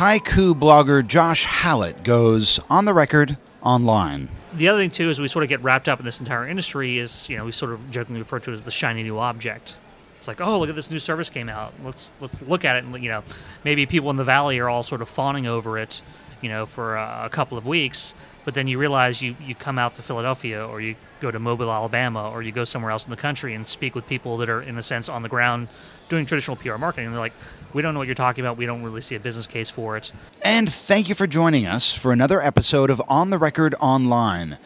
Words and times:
Hyku 0.00 0.54
blogger 0.54 1.06
Josh 1.06 1.44
Hallett 1.44 2.04
goes 2.04 2.58
on 2.70 2.86
the 2.86 2.94
record 2.94 3.36
online. 3.60 4.30
The 4.54 4.66
other 4.66 4.78
thing 4.78 4.90
too 4.90 5.10
is 5.10 5.20
we 5.20 5.28
sort 5.28 5.42
of 5.42 5.50
get 5.50 5.62
wrapped 5.62 5.90
up 5.90 5.98
in 5.98 6.06
this 6.06 6.20
entire 6.20 6.48
industry 6.48 6.96
is 6.96 7.28
you 7.28 7.36
know 7.36 7.44
we 7.44 7.52
sort 7.52 7.70
of 7.74 7.90
jokingly 7.90 8.22
refer 8.22 8.38
to 8.38 8.50
it 8.50 8.54
as 8.54 8.62
the 8.62 8.70
shiny 8.70 9.02
new 9.02 9.18
object. 9.18 9.76
It's 10.16 10.26
like 10.26 10.40
oh 10.40 10.58
look 10.58 10.70
at 10.70 10.74
this 10.74 10.90
new 10.90 10.98
service 10.98 11.28
came 11.28 11.50
out 11.50 11.74
let's 11.84 12.12
let's 12.18 12.40
look 12.40 12.64
at 12.64 12.76
it 12.76 12.84
and 12.84 12.94
you 13.02 13.10
know 13.10 13.22
maybe 13.62 13.84
people 13.84 14.08
in 14.08 14.16
the 14.16 14.24
valley 14.24 14.58
are 14.58 14.70
all 14.70 14.82
sort 14.82 15.02
of 15.02 15.08
fawning 15.10 15.46
over 15.46 15.76
it 15.76 16.00
you 16.40 16.48
know 16.48 16.66
for 16.66 16.96
a, 16.96 17.28
couple 17.30 17.56
of 17.56 17.66
weeks 17.66 18.14
but 18.44 18.54
then 18.54 18.66
you 18.66 18.78
realize 18.78 19.20
you, 19.20 19.36
you 19.44 19.54
come 19.54 19.78
out 19.78 19.94
to 19.96 20.02
Philadelphia 20.02 20.66
or 20.66 20.80
you 20.80 20.96
go 21.20 21.30
to 21.30 21.38
Mobile, 21.38 21.70
Alabama, 21.70 22.30
or 22.30 22.42
you 22.42 22.52
go 22.52 22.64
somewhere 22.64 22.90
else 22.90 23.04
in 23.04 23.10
the 23.10 23.16
country 23.16 23.54
and 23.54 23.66
speak 23.66 23.94
with 23.94 24.06
people 24.06 24.38
that 24.38 24.48
are, 24.48 24.62
in 24.62 24.78
a 24.78 24.82
sense, 24.82 25.08
on 25.08 25.22
the 25.22 25.28
ground 25.28 25.68
doing 26.08 26.26
traditional 26.26 26.56
PR 26.56 26.76
marketing. 26.76 27.06
And 27.06 27.14
they're 27.14 27.20
like, 27.20 27.34
we 27.72 27.82
don't 27.82 27.94
know 27.94 28.00
what 28.00 28.08
you're 28.08 28.14
talking 28.14 28.44
about. 28.44 28.56
We 28.56 28.66
don't 28.66 28.82
really 28.82 29.02
see 29.02 29.14
a 29.14 29.20
business 29.20 29.46
case 29.46 29.70
for 29.70 29.96
it. 29.96 30.10
And 30.42 30.72
thank 30.72 31.08
you 31.08 31.14
for 31.14 31.26
joining 31.26 31.66
us 31.66 31.96
for 31.96 32.12
another 32.12 32.40
episode 32.40 32.90
of 32.90 33.02
On 33.08 33.30
the 33.30 33.38
Record 33.38 33.74
Online, 33.80 34.58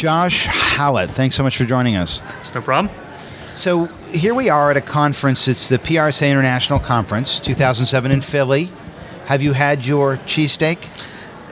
Josh 0.00 0.46
Hallett, 0.46 1.10
thanks 1.10 1.36
so 1.36 1.42
much 1.42 1.58
for 1.58 1.66
joining 1.66 1.94
us. 1.94 2.22
It's 2.40 2.54
no 2.54 2.62
problem. 2.62 2.90
So 3.48 3.84
here 4.08 4.34
we 4.34 4.48
are 4.48 4.70
at 4.70 4.78
a 4.78 4.80
conference. 4.80 5.46
It's 5.46 5.68
the 5.68 5.78
PRSA 5.78 6.30
International 6.30 6.78
Conference 6.78 7.38
2007 7.38 8.10
in 8.10 8.22
Philly. 8.22 8.70
Have 9.26 9.42
you 9.42 9.52
had 9.52 9.84
your 9.84 10.16
cheesesteak? 10.16 10.78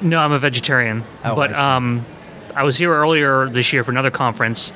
No, 0.00 0.19
I'm 0.19 0.32
a 0.32 0.38
vegetarian. 0.38 1.04
Oh, 1.26 1.36
but 1.36 1.53
I 1.53 1.76
um, 1.76 2.06
I 2.54 2.62
was 2.62 2.78
here 2.78 2.91
earlier 2.91 3.50
this 3.50 3.70
year 3.75 3.84
for 3.84 3.91
another 3.91 4.10
conference, 4.10 4.72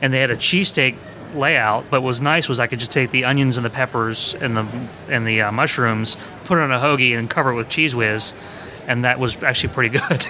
and 0.00 0.12
they 0.12 0.20
had 0.20 0.30
a 0.30 0.36
cheesesteak 0.36 0.94
layout. 1.34 1.82
But 1.90 2.02
what 2.02 2.06
was 2.06 2.20
nice 2.20 2.48
was 2.48 2.60
I 2.60 2.68
could 2.68 2.78
just 2.78 2.92
take 2.92 3.10
the 3.10 3.24
onions 3.24 3.58
and 3.58 3.66
the 3.66 3.70
peppers 3.70 4.36
and 4.36 4.56
the 4.56 4.68
and 5.08 5.26
the 5.26 5.42
uh, 5.42 5.50
mushrooms, 5.50 6.16
put 6.44 6.58
it 6.58 6.60
on 6.60 6.70
a 6.70 6.78
hoagie, 6.78 7.18
and 7.18 7.28
cover 7.28 7.50
it 7.50 7.56
with 7.56 7.68
Cheez 7.68 7.92
Whiz, 7.92 8.34
and 8.86 9.04
that 9.04 9.18
was 9.18 9.42
actually 9.42 9.74
pretty 9.74 9.98
good. 9.98 10.24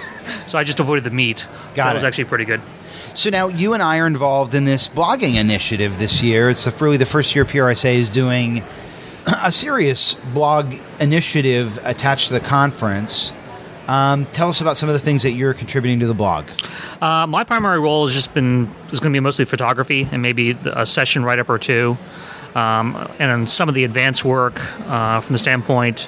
so 0.47 0.57
I 0.57 0.63
just 0.63 0.79
avoided 0.79 1.03
the 1.03 1.11
meat. 1.11 1.37
so 1.37 1.49
Got 1.75 1.85
that 1.85 1.93
was 1.93 2.03
actually 2.03 2.25
pretty 2.25 2.45
good. 2.45 2.59
So 3.17 3.31
now 3.31 3.47
you 3.47 3.73
and 3.73 3.81
I 3.81 3.97
are 3.97 4.05
involved 4.05 4.53
in 4.53 4.65
this 4.65 4.87
blogging 4.87 5.39
initiative 5.39 5.97
this 5.97 6.21
year. 6.21 6.51
It's 6.51 6.65
the, 6.65 6.85
really 6.85 6.97
the 6.97 7.05
first 7.07 7.33
year 7.33 7.45
PRSA 7.45 7.95
is 7.95 8.11
doing 8.11 8.63
a 9.25 9.51
serious 9.51 10.13
blog 10.35 10.75
initiative 10.99 11.79
attached 11.83 12.27
to 12.27 12.35
the 12.35 12.39
conference. 12.39 13.31
Um, 13.87 14.27
tell 14.27 14.49
us 14.49 14.61
about 14.61 14.77
some 14.77 14.87
of 14.87 14.93
the 14.93 14.99
things 14.99 15.23
that 15.23 15.31
you're 15.31 15.55
contributing 15.55 15.99
to 16.01 16.05
the 16.05 16.13
blog. 16.13 16.45
Uh, 17.01 17.25
my 17.25 17.43
primary 17.43 17.79
role 17.79 18.05
has 18.05 18.13
just 18.13 18.35
been 18.35 18.71
is 18.91 18.99
going 18.99 19.11
to 19.11 19.17
be 19.17 19.19
mostly 19.19 19.45
photography 19.45 20.07
and 20.11 20.21
maybe 20.21 20.51
a 20.51 20.85
session 20.85 21.23
write 21.23 21.39
up 21.39 21.49
or 21.49 21.57
two, 21.57 21.97
um, 22.53 23.11
and 23.17 23.49
some 23.49 23.67
of 23.67 23.73
the 23.73 23.83
advanced 23.83 24.25
work 24.25 24.61
uh, 24.81 25.21
from 25.21 25.33
the 25.33 25.39
standpoint 25.39 26.07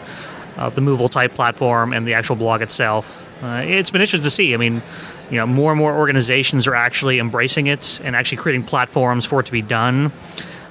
of 0.58 0.76
the 0.76 0.82
movable 0.82 1.10
type 1.10 1.34
platform 1.34 1.92
and 1.92 2.06
the 2.06 2.14
actual 2.14 2.36
blog 2.36 2.62
itself. 2.62 3.26
Uh, 3.42 3.64
it's 3.66 3.90
been 3.90 4.02
interesting 4.02 4.22
to 4.22 4.30
see. 4.30 4.54
I 4.54 4.58
mean, 4.58 4.84
you 5.30 5.38
know, 5.38 5.46
more 5.46 5.72
and 5.72 5.80
more 5.80 5.96
organizations 5.96 6.68
are 6.68 6.76
actually 6.76 7.20
embracing 7.20 7.68
it 7.68 8.02
and 8.04 8.16
actually 8.16 8.38
creating 8.38 8.64
platforms 8.64 9.26
for 9.26 9.40
it 9.40 9.46
to 9.46 9.52
be 9.52 9.62
done. 9.62 10.12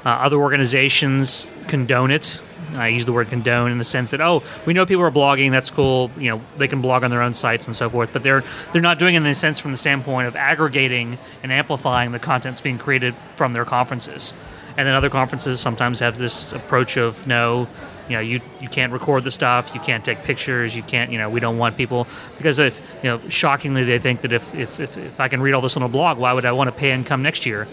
Uh, 0.04 0.10
other 0.10 0.36
organizations 0.36 1.46
condone 1.66 2.10
it. 2.10 2.42
I 2.74 2.88
use 2.88 3.06
the 3.06 3.12
word 3.12 3.28
condone 3.30 3.72
in 3.72 3.78
the 3.78 3.84
sense 3.84 4.10
that 4.10 4.20
oh, 4.20 4.42
we 4.66 4.74
know 4.74 4.84
people 4.84 5.04
are 5.04 5.10
blogging. 5.10 5.50
That's 5.50 5.70
cool. 5.70 6.10
You 6.18 6.30
know, 6.30 6.42
they 6.56 6.68
can 6.68 6.82
blog 6.82 7.02
on 7.02 7.10
their 7.10 7.22
own 7.22 7.34
sites 7.34 7.66
and 7.66 7.74
so 7.74 7.88
forth. 7.88 8.12
But 8.12 8.22
they're 8.22 8.44
they're 8.72 8.82
not 8.82 8.98
doing 8.98 9.14
it 9.14 9.18
in 9.18 9.26
a 9.26 9.34
sense 9.34 9.58
from 9.58 9.70
the 9.70 9.76
standpoint 9.76 10.28
of 10.28 10.36
aggregating 10.36 11.18
and 11.42 11.50
amplifying 11.50 12.12
the 12.12 12.18
content 12.18 12.54
that's 12.54 12.62
being 12.62 12.78
created 12.78 13.14
from 13.36 13.52
their 13.52 13.64
conferences. 13.64 14.32
And 14.76 14.86
then 14.86 14.94
other 14.94 15.10
conferences 15.10 15.60
sometimes 15.60 15.98
have 16.00 16.18
this 16.18 16.52
approach 16.52 16.96
of 16.96 17.26
no, 17.26 17.68
you 18.08 18.16
know, 18.16 18.20
you 18.20 18.40
you 18.60 18.68
can't 18.68 18.92
record 18.92 19.24
the 19.24 19.30
stuff, 19.30 19.74
you 19.74 19.80
can't 19.80 20.04
take 20.04 20.22
pictures, 20.24 20.76
you 20.76 20.82
can't, 20.82 21.12
you 21.12 21.18
know, 21.18 21.28
we 21.28 21.40
don't 21.40 21.58
want 21.58 21.76
people 21.76 22.06
because 22.36 22.58
if 22.58 22.80
you 23.02 23.10
know, 23.10 23.28
shockingly 23.28 23.84
they 23.84 23.98
think 23.98 24.22
that 24.22 24.32
if 24.32 24.54
if, 24.54 24.80
if, 24.80 24.96
if 24.96 25.20
I 25.20 25.28
can 25.28 25.40
read 25.40 25.52
all 25.52 25.60
this 25.60 25.76
on 25.76 25.82
a 25.82 25.88
blog, 25.88 26.18
why 26.18 26.32
would 26.32 26.44
I 26.44 26.52
want 26.52 26.68
to 26.68 26.72
pay 26.72 26.90
and 26.90 27.04
come 27.04 27.22
next 27.22 27.46
year? 27.46 27.68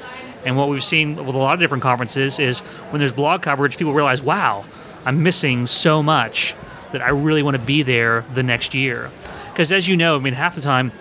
And 0.45 0.57
what 0.57 0.69
we've 0.69 0.83
seen 0.83 1.15
with 1.25 1.35
a 1.35 1.39
lot 1.39 1.55
of 1.55 1.59
different 1.59 1.81
conferences 1.81 2.37
is 2.37 2.59
when 2.91 2.99
there's 2.99 3.11
blog 3.13 3.41
coverage, 3.41 3.77
people 3.77 3.93
realize, 3.93 4.21
wow, 4.21 4.63
I'm 5.03 5.23
missing 5.23 5.65
so 5.65 6.03
much 6.03 6.55
that 6.91 7.01
I 7.01 7.09
really 7.09 7.41
want 7.41 7.57
to 7.57 7.63
be 7.63 7.81
there 7.81 8.23
the 8.33 8.43
next 8.43 8.73
year. 8.73 9.09
Because 9.51 9.71
as 9.71 9.87
you 9.87 9.97
know, 9.97 10.15
I 10.15 10.19
mean, 10.19 10.33
half 10.33 10.55
the 10.55 10.61
time, 10.61 10.91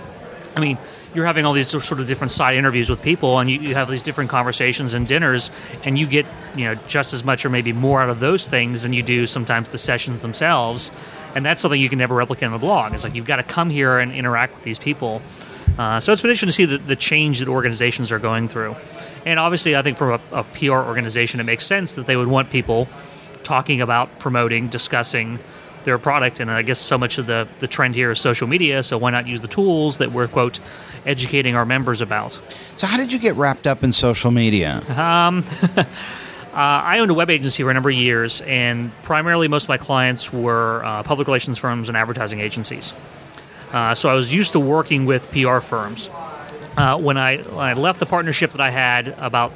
I 0.57 0.61
mean, 0.61 0.79
you're 1.15 1.27
having 1.27 1.45
all 1.45 1.53
these 1.53 1.69
sort 1.69 2.01
of 2.01 2.07
different 2.07 2.31
side 2.31 2.55
interviews 2.55 2.91
with 2.91 3.03
people, 3.03 3.39
and 3.39 3.51
you, 3.51 3.61
you 3.61 3.75
have 3.75 3.89
these 3.89 4.03
different 4.03 4.31
conversations 4.31 4.95
and 4.95 5.07
dinners, 5.07 5.51
and 5.85 5.99
you 5.99 6.07
get 6.07 6.27
you 6.57 6.65
know 6.65 6.75
just 6.87 7.13
as 7.13 7.25
much 7.25 7.45
or 7.45 7.51
maybe 7.51 7.73
more 7.73 8.03
out 8.03 8.11
of 8.11 8.21
those 8.21 8.47
things 8.47 8.83
than 8.83 8.93
you 8.93 9.03
do 9.03 9.27
sometimes 9.27 9.69
the 9.69 9.79
sessions 9.79 10.23
themselves. 10.23 10.91
And 11.35 11.45
that's 11.45 11.61
something 11.61 11.81
you 11.81 11.89
can 11.89 11.99
never 11.99 12.15
replicate 12.15 12.49
on 12.49 12.55
a 12.55 12.59
blog. 12.59 12.95
It's 12.95 13.03
like 13.03 13.17
you've 13.17 13.27
got 13.27 13.37
to 13.37 13.43
come 13.43 13.69
here 13.69 13.99
and 13.99 14.13
interact 14.13 14.55
with 14.55 14.65
these 14.65 14.79
people. 14.79 15.21
Uh, 15.77 15.99
so 15.99 16.13
it's 16.13 16.23
been 16.23 16.31
interesting 16.31 16.49
to 16.49 16.53
see 16.53 16.65
the, 16.65 16.79
the 16.79 16.95
change 16.95 17.41
that 17.41 17.49
organizations 17.49 18.13
are 18.13 18.21
going 18.21 18.47
through. 18.47 18.77
And 19.25 19.41
obviously, 19.41 19.75
I 19.75 19.83
think 19.83 19.99
from 19.99 20.21
a, 20.33 20.41
a 20.41 20.45
PR 20.45 20.75
organization, 20.75 21.41
it 21.41 21.45
makes 21.45 21.67
sense 21.67 21.95
that 21.95 22.07
they 22.07 22.17
would 22.17 22.29
want 22.29 22.51
people 22.51 22.87
talking 23.43 23.81
about, 23.81 24.19
promoting, 24.19 24.69
discussing 24.69 25.39
their 25.85 25.99
product. 25.99 26.41
And 26.41 26.51
I 26.51 26.63
guess 26.63 26.79
so 26.79 26.99
much 26.99 27.19
of 27.19 27.27
the, 27.27 27.49
the 27.61 27.67
trend 27.67 27.95
here 27.95 28.11
is 28.11 28.21
social 28.21 28.47
media, 28.47 28.83
so 28.83 28.99
why 28.99 29.11
not 29.11 29.27
use 29.27 29.41
the 29.41 29.49
tools 29.49 29.99
that 29.99 30.13
we're, 30.13 30.29
quote, 30.29 30.61
educating 31.07 31.57
our 31.57 31.65
members 31.65 32.01
about? 32.01 32.41
So, 32.77 32.87
how 32.87 32.97
did 32.97 33.13
you 33.13 33.19
get 33.19 33.37
wrapped 33.37 33.67
up 33.67 33.85
in 33.85 33.93
social 33.93 34.31
media? 34.31 34.83
Um, 34.99 35.45
uh, 35.77 35.85
I 36.53 36.99
owned 36.99 37.11
a 37.11 37.15
web 37.15 37.31
agency 37.31 37.63
for 37.63 37.71
a 37.71 37.75
number 37.75 37.91
of 37.91 37.97
years, 37.97 38.41
and 38.43 38.91
primarily 39.03 39.49
most 39.49 39.65
of 39.65 39.69
my 39.69 39.79
clients 39.79 40.33
were 40.33 40.85
uh, 40.85 41.03
public 41.03 41.29
relations 41.29 41.59
firms 41.59 41.89
and 41.89 41.97
advertising 41.97 42.41
agencies. 42.41 42.93
Uh, 43.73 43.95
so 43.95 44.09
I 44.09 44.15
was 44.15 44.33
used 44.33 44.53
to 44.53 44.61
working 44.61 45.05
with 45.05 45.31
PR 45.33 45.59
firms. 45.59 46.09
Uh, 46.77 46.99
when, 46.99 47.17
I, 47.17 47.39
when 47.39 47.67
I 47.67 47.75
left 47.75 48.01
the 48.01 48.07
partnership 48.07 48.53
that 48.53 48.61
I 48.61 48.71
had 48.71 49.09
about, 49.19 49.53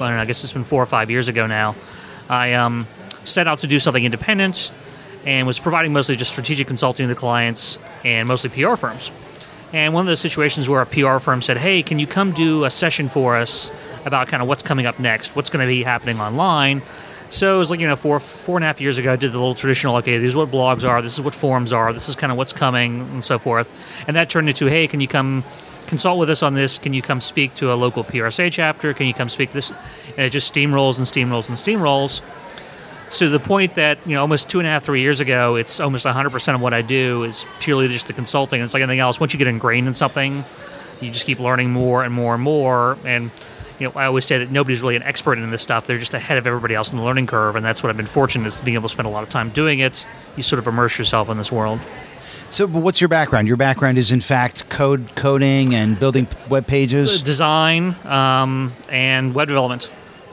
I, 0.00 0.10
know, 0.10 0.18
I 0.18 0.24
guess 0.24 0.42
it's 0.42 0.52
been 0.52 0.64
four 0.64 0.82
or 0.82 0.86
five 0.86 1.10
years 1.10 1.28
ago 1.28 1.46
now, 1.46 1.76
I 2.28 2.54
um, 2.54 2.88
set 3.24 3.46
out 3.46 3.60
to 3.60 3.66
do 3.66 3.78
something 3.78 4.04
independent 4.04 4.72
and 5.26 5.46
was 5.46 5.58
providing 5.58 5.92
mostly 5.92 6.16
just 6.16 6.30
strategic 6.30 6.68
consulting 6.68 7.08
to 7.08 7.14
clients 7.14 7.78
and 8.04 8.28
mostly 8.28 8.48
PR 8.48 8.76
firms. 8.76 9.10
And 9.72 9.92
one 9.92 10.02
of 10.02 10.06
those 10.06 10.20
situations 10.20 10.68
where 10.68 10.80
a 10.80 10.86
PR 10.86 11.18
firm 11.18 11.42
said, 11.42 11.56
"Hey, 11.56 11.82
can 11.82 11.98
you 11.98 12.06
come 12.06 12.32
do 12.32 12.64
a 12.64 12.70
session 12.70 13.08
for 13.08 13.36
us 13.36 13.70
about 14.04 14.28
kind 14.28 14.40
of 14.40 14.48
what's 14.48 14.62
coming 14.62 14.86
up 14.86 15.00
next, 15.00 15.34
what's 15.34 15.50
going 15.50 15.66
to 15.66 15.70
be 15.70 15.82
happening 15.82 16.20
online?" 16.20 16.80
So 17.28 17.56
it 17.56 17.58
was 17.58 17.70
like 17.70 17.80
you 17.80 17.88
know 17.88 17.96
four 17.96 18.20
four 18.20 18.56
and 18.56 18.64
a 18.64 18.68
half 18.68 18.80
years 18.80 18.98
ago, 18.98 19.12
I 19.12 19.16
did 19.16 19.32
the 19.32 19.38
little 19.38 19.56
traditional. 19.56 19.96
Okay, 19.96 20.18
these 20.18 20.36
are 20.36 20.38
what 20.38 20.52
blogs 20.52 20.88
are. 20.88 21.02
This 21.02 21.14
is 21.14 21.20
what 21.20 21.34
forums 21.34 21.72
are. 21.72 21.92
This 21.92 22.08
is 22.08 22.14
kind 22.14 22.30
of 22.30 22.38
what's 22.38 22.52
coming 22.52 23.00
and 23.00 23.24
so 23.24 23.38
forth. 23.38 23.74
And 24.06 24.16
that 24.16 24.30
turned 24.30 24.48
into, 24.48 24.66
"Hey, 24.66 24.86
can 24.86 25.00
you 25.00 25.08
come?" 25.08 25.42
consult 25.86 26.18
with 26.18 26.28
us 26.28 26.42
on 26.42 26.54
this. 26.54 26.78
Can 26.78 26.92
you 26.92 27.00
come 27.00 27.20
speak 27.20 27.54
to 27.54 27.72
a 27.72 27.74
local 27.74 28.02
PRSA 28.02 28.50
chapter? 28.50 28.92
Can 28.92 29.06
you 29.06 29.14
come 29.14 29.28
speak 29.28 29.50
to 29.50 29.54
this? 29.54 29.70
And 30.16 30.26
it 30.26 30.30
just 30.30 30.52
steamrolls 30.52 30.98
and 30.98 31.06
steamrolls 31.06 31.48
and 31.48 31.56
steamrolls 31.56 32.22
to 33.10 33.28
the 33.28 33.38
point 33.38 33.74
that 33.76 33.98
you 34.06 34.14
know 34.14 34.20
almost 34.20 34.48
two 34.48 34.58
and 34.58 34.66
a 34.66 34.70
half 34.70 34.84
three 34.84 35.00
years 35.00 35.20
ago 35.20 35.56
it's 35.56 35.80
almost 35.80 36.06
100% 36.06 36.54
of 36.54 36.60
what 36.60 36.74
i 36.74 36.82
do 36.82 37.22
is 37.24 37.46
purely 37.60 37.88
just 37.88 38.06
the 38.06 38.12
consulting. 38.12 38.60
It's 38.60 38.74
like 38.74 38.82
anything 38.82 38.98
else. 38.98 39.20
Once 39.20 39.32
you 39.32 39.38
get 39.38 39.48
ingrained 39.48 39.86
in 39.86 39.94
something 39.94 40.44
you 41.00 41.10
just 41.10 41.26
keep 41.26 41.38
learning 41.38 41.70
more 41.70 42.02
and 42.02 42.12
more 42.12 42.34
and 42.34 42.42
more. 42.42 42.96
And 43.04 43.30
you 43.78 43.86
know 43.86 43.92
i 43.94 44.06
always 44.06 44.24
say 44.24 44.38
that 44.38 44.50
nobody's 44.50 44.82
really 44.82 44.96
an 44.96 45.02
expert 45.02 45.38
in 45.38 45.50
this 45.50 45.62
stuff. 45.62 45.86
They're 45.86 45.98
just 45.98 46.14
ahead 46.14 46.38
of 46.38 46.46
everybody 46.46 46.74
else 46.74 46.90
in 46.90 46.98
the 46.98 47.04
learning 47.04 47.26
curve. 47.26 47.56
And 47.56 47.64
that's 47.64 47.82
what 47.82 47.90
i've 47.90 47.96
been 47.96 48.06
fortunate 48.06 48.46
is 48.46 48.60
being 48.60 48.74
able 48.74 48.88
to 48.88 48.92
spend 48.92 49.06
a 49.06 49.10
lot 49.10 49.22
of 49.22 49.28
time 49.28 49.50
doing 49.50 49.80
it. 49.80 50.06
You 50.36 50.42
sort 50.42 50.58
of 50.58 50.66
immerse 50.66 50.98
yourself 50.98 51.28
in 51.28 51.36
this 51.38 51.52
world. 51.52 51.80
So, 52.48 52.66
what's 52.68 53.00
your 53.00 53.08
background? 53.08 53.48
Your 53.48 53.56
background 53.56 53.98
is, 53.98 54.12
in 54.12 54.20
fact, 54.20 54.68
code 54.68 55.16
coding 55.16 55.74
and 55.74 55.98
building 55.98 56.28
web 56.48 56.64
pages, 56.64 57.20
design, 57.20 57.96
um, 58.04 58.72
and 58.88 59.34
web 59.34 59.48
development 59.48 59.90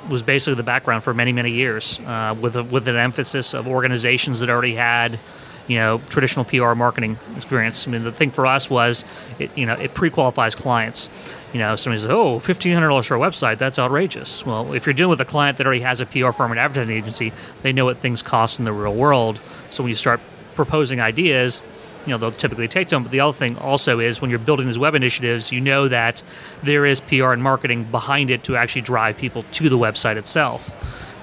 was 0.09 0.23
basically 0.23 0.55
the 0.55 0.63
background 0.63 1.03
for 1.03 1.13
many 1.13 1.31
many 1.31 1.51
years, 1.51 1.99
uh, 2.05 2.35
with 2.39 2.55
a, 2.55 2.63
with 2.63 2.87
an 2.87 2.95
emphasis 2.95 3.53
of 3.53 3.67
organizations 3.67 4.39
that 4.39 4.49
already 4.49 4.75
had, 4.75 5.19
you 5.67 5.77
know, 5.77 6.01
traditional 6.09 6.45
PR 6.45 6.73
marketing 6.73 7.17
experience. 7.35 7.87
I 7.87 7.91
mean, 7.91 8.03
the 8.03 8.11
thing 8.11 8.31
for 8.31 8.45
us 8.45 8.69
was, 8.69 9.05
it, 9.39 9.57
you 9.57 9.65
know, 9.65 9.73
it 9.73 9.93
pre-qualifies 9.93 10.55
clients. 10.55 11.09
You 11.53 11.59
know, 11.59 11.75
somebody 11.75 12.01
says, 12.01 12.09
"Oh, 12.11 12.39
fifteen 12.39 12.73
hundred 12.73 12.89
dollars 12.89 13.05
for 13.05 13.15
a 13.15 13.19
website? 13.19 13.57
That's 13.57 13.79
outrageous." 13.79 14.45
Well, 14.45 14.73
if 14.73 14.85
you're 14.85 14.93
dealing 14.93 15.11
with 15.11 15.21
a 15.21 15.25
client 15.25 15.57
that 15.57 15.67
already 15.67 15.81
has 15.81 16.01
a 16.01 16.05
PR 16.05 16.31
firm 16.31 16.51
and 16.51 16.59
advertising 16.59 16.95
agency, 16.95 17.31
they 17.61 17.71
know 17.73 17.85
what 17.85 17.97
things 17.97 18.21
cost 18.21 18.59
in 18.59 18.65
the 18.65 18.73
real 18.73 18.95
world. 18.95 19.41
So 19.69 19.83
when 19.83 19.89
you 19.89 19.95
start 19.95 20.19
proposing 20.55 21.01
ideas, 21.01 21.65
you 22.05 22.11
know 22.11 22.17
they'll 22.17 22.31
typically 22.31 22.67
take 22.67 22.87
to 22.89 22.95
them. 22.95 23.03
But 23.03 23.11
the 23.11 23.19
other 23.19 23.33
thing 23.33 23.57
also 23.57 23.99
is 23.99 24.21
when 24.21 24.29
you're 24.29 24.39
building 24.39 24.67
these 24.67 24.79
web 24.79 24.95
initiatives, 24.95 25.51
you 25.51 25.61
know 25.61 25.87
that 25.87 26.23
there 26.63 26.85
is 26.85 27.01
PR 27.01 27.31
and 27.31 27.43
marketing 27.43 27.85
behind 27.85 28.31
it 28.31 28.43
to 28.43 28.55
actually 28.55 28.81
drive 28.81 29.17
people 29.17 29.43
to 29.53 29.69
the 29.69 29.77
website 29.77 30.17
itself. 30.17 30.71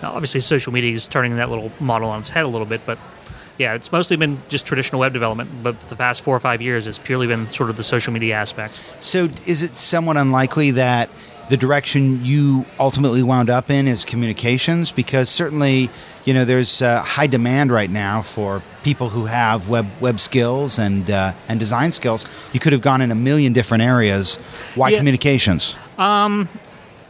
Now, 0.03 0.12
obviously, 0.12 0.41
social 0.41 0.73
media 0.73 0.94
is 0.94 1.06
turning 1.06 1.37
that 1.37 1.50
little 1.50 1.71
model 1.81 2.09
on 2.11 2.21
its 2.21 2.31
head 2.31 2.44
a 2.44 2.49
little 2.49 2.67
bit, 2.67 2.81
but 2.87 2.99
yeah, 3.59 3.75
it's 3.75 3.93
mostly 3.93 4.17
been 4.17 4.38
just 4.49 4.65
traditional 4.65 5.00
web 5.00 5.12
development. 5.12 5.50
But 5.62 5.79
the 5.82 5.97
past 5.97 6.23
four 6.23 6.35
or 6.35 6.41
five 6.41 6.62
years, 6.62 6.87
it's 6.87 6.99
purely 6.99 7.26
been 7.26 7.53
sort 7.53 7.69
of 7.69 7.76
the 7.76 7.83
social 7.83 8.12
media 8.12 8.35
aspect. 8.35 8.81
So, 9.00 9.29
is 9.47 9.62
it 9.62 9.73
somewhat 9.73 10.17
unlikely 10.17 10.71
that 10.73 11.11
the 11.50 11.58
direction 11.58 12.25
you 12.25 12.64
ultimately 12.79 13.23
wound 13.23 13.50
up 13.50 13.69
in 13.69 13.87
is 13.87 14.06
communications? 14.06 14.91
Because 14.91 15.29
certainly 15.29 15.91
you 16.25 16.35
know, 16.35 16.44
there's 16.44 16.82
uh, 16.82 17.02
high 17.02 17.26
demand 17.26 17.73
right 17.73 17.91
now 17.91 18.23
for 18.23 18.62
people 18.82 19.08
who 19.08 19.25
have 19.26 19.69
web 19.69 19.87
web 20.00 20.20
skills 20.20 20.79
and 20.79 21.11
uh, 21.11 21.32
and 21.49 21.58
design 21.58 21.93
skills. 21.93 22.26
You 22.52 22.61
could 22.61 22.73
have 22.73 22.82
gone 22.82 23.00
in 23.00 23.11
a 23.11 23.14
million 23.14 23.52
different 23.52 23.82
areas. 23.82 24.37
Why 24.75 24.91
yeah. 24.91 24.99
communications? 24.99 25.75
Um, 25.99 26.49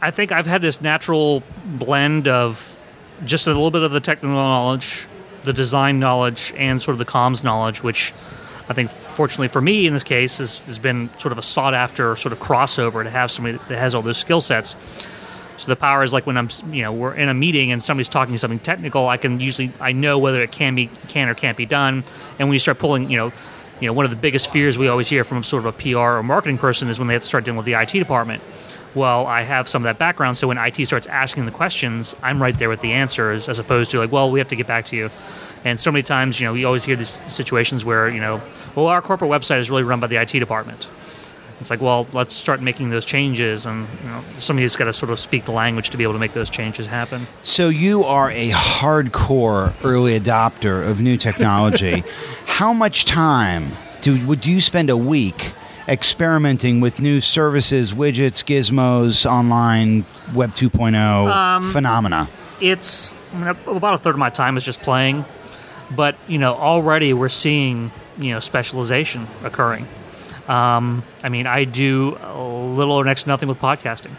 I 0.01 0.11
think 0.11 0.31
I've 0.31 0.47
had 0.47 0.61
this 0.61 0.81
natural 0.81 1.43
blend 1.65 2.27
of 2.27 2.79
just 3.25 3.47
a 3.47 3.51
little 3.51 3.71
bit 3.71 3.83
of 3.83 3.91
the 3.91 3.99
technical 3.99 4.35
knowledge, 4.35 5.07
the 5.43 5.53
design 5.53 5.99
knowledge, 5.99 6.53
and 6.57 6.81
sort 6.81 6.93
of 6.93 6.99
the 6.99 7.05
comms 7.05 7.43
knowledge, 7.43 7.83
which 7.83 8.13
I 8.71 8.73
think, 8.73 8.89
fortunately 8.89 9.49
for 9.49 9.61
me 9.61 9.85
in 9.85 9.93
this 9.93 10.03
case, 10.03 10.37
has, 10.37 10.59
has 10.59 10.79
been 10.79 11.09
sort 11.19 11.33
of 11.33 11.37
a 11.37 11.41
sought 11.41 11.73
after 11.73 12.15
sort 12.15 12.31
of 12.31 12.39
crossover 12.39 13.03
to 13.03 13.09
have 13.09 13.29
somebody 13.29 13.57
that 13.67 13.77
has 13.77 13.93
all 13.93 14.01
those 14.01 14.17
skill 14.17 14.39
sets. 14.39 14.77
So 15.57 15.67
the 15.67 15.75
power 15.75 16.03
is 16.03 16.13
like 16.13 16.25
when 16.25 16.37
I'm, 16.37 16.49
you 16.69 16.81
know, 16.81 16.93
we're 16.93 17.13
in 17.13 17.27
a 17.27 17.33
meeting 17.33 17.73
and 17.73 17.83
somebody's 17.83 18.07
talking 18.07 18.37
something 18.37 18.59
technical, 18.59 19.09
I 19.09 19.17
can 19.17 19.41
usually 19.41 19.71
I 19.81 19.91
know 19.91 20.17
whether 20.17 20.41
it 20.41 20.53
can 20.53 20.73
be 20.73 20.89
can 21.09 21.27
or 21.27 21.35
can't 21.35 21.57
be 21.57 21.65
done. 21.65 22.05
And 22.39 22.47
when 22.47 22.53
you 22.53 22.59
start 22.59 22.79
pulling, 22.79 23.11
you 23.11 23.17
know, 23.17 23.33
you 23.81 23.87
know, 23.87 23.93
one 23.93 24.05
of 24.05 24.11
the 24.11 24.17
biggest 24.17 24.51
fears 24.53 24.77
we 24.77 24.87
always 24.87 25.09
hear 25.09 25.25
from 25.25 25.43
sort 25.43 25.65
of 25.65 25.75
a 25.75 25.77
PR 25.77 26.17
or 26.17 26.23
marketing 26.23 26.57
person 26.57 26.87
is 26.87 26.97
when 26.97 27.09
they 27.09 27.13
have 27.13 27.23
to 27.23 27.27
start 27.27 27.43
dealing 27.43 27.57
with 27.57 27.65
the 27.65 27.73
IT 27.73 27.91
department. 27.91 28.41
Well, 28.95 29.25
I 29.25 29.43
have 29.43 29.67
some 29.67 29.83
of 29.83 29.85
that 29.85 29.97
background, 29.97 30.37
so 30.37 30.47
when 30.47 30.57
IT 30.57 30.85
starts 30.85 31.07
asking 31.07 31.45
the 31.45 31.51
questions, 31.51 32.15
I'm 32.21 32.41
right 32.41 32.57
there 32.57 32.69
with 32.69 32.81
the 32.81 32.91
answers, 32.91 33.47
as 33.47 33.57
opposed 33.57 33.91
to 33.91 33.99
like, 33.99 34.11
well, 34.11 34.29
we 34.29 34.39
have 34.39 34.49
to 34.49 34.55
get 34.55 34.67
back 34.67 34.85
to 34.87 34.97
you. 34.97 35.09
And 35.63 35.79
so 35.79 35.91
many 35.91 36.03
times, 36.03 36.39
you 36.39 36.47
know, 36.47 36.53
we 36.53 36.65
always 36.65 36.83
hear 36.83 36.95
these 36.95 37.21
situations 37.31 37.85
where, 37.85 38.09
you 38.09 38.19
know, 38.19 38.41
well, 38.75 38.87
our 38.87 39.01
corporate 39.01 39.29
website 39.29 39.59
is 39.59 39.69
really 39.69 39.83
run 39.83 39.99
by 39.99 40.07
the 40.07 40.15
IT 40.17 40.31
department 40.31 40.89
it's 41.61 41.69
like, 41.69 41.79
well, 41.79 42.07
let's 42.11 42.33
start 42.33 42.59
making 42.59 42.89
those 42.89 43.05
changes, 43.05 43.67
and 43.67 43.87
you 44.03 44.09
know, 44.09 44.23
somebody's 44.37 44.75
got 44.75 44.85
to 44.85 44.93
sort 44.93 45.11
of 45.11 45.19
speak 45.19 45.45
the 45.45 45.51
language 45.51 45.91
to 45.91 45.97
be 45.97 46.03
able 46.03 46.13
to 46.13 46.19
make 46.19 46.33
those 46.33 46.49
changes 46.49 46.87
happen. 46.87 47.27
So 47.43 47.69
you 47.69 48.03
are 48.03 48.31
a 48.31 48.49
hardcore 48.49 49.73
early 49.83 50.19
adopter 50.19 50.85
of 50.85 51.01
new 51.01 51.17
technology. 51.17 52.03
How 52.47 52.73
much 52.73 53.05
time 53.05 53.71
do 54.01 54.25
would 54.25 54.45
you 54.45 54.59
spend 54.59 54.89
a 54.89 54.97
week? 54.97 55.53
experimenting 55.87 56.79
with 56.79 57.01
new 57.01 57.19
services, 57.19 57.91
widgets, 57.91 58.45
gizmos, 58.45 59.25
online 59.25 60.05
Web 60.33 60.51
2.0 60.51 60.95
um, 60.95 61.63
phenomena? 61.63 62.29
It's 62.61 63.15
I 63.33 63.37
mean, 63.37 63.47
about 63.75 63.95
a 63.95 63.97
third 63.97 64.11
of 64.11 64.19
my 64.19 64.29
time 64.29 64.55
is 64.55 64.63
just 64.63 64.81
playing, 64.83 65.25
but 65.95 66.15
you 66.27 66.37
know 66.37 66.53
already 66.53 67.13
we're 67.13 67.29
seeing 67.29 67.91
you 68.17 68.33
know 68.33 68.39
specialization 68.39 69.27
occurring. 69.43 69.87
Um, 70.47 71.03
I 71.23 71.29
mean, 71.29 71.47
I 71.47 71.63
do 71.65 72.11
little 72.11 72.95
or 72.95 73.05
next 73.05 73.23
to 73.23 73.29
nothing 73.29 73.47
with 73.47 73.59
podcasting. 73.59 74.11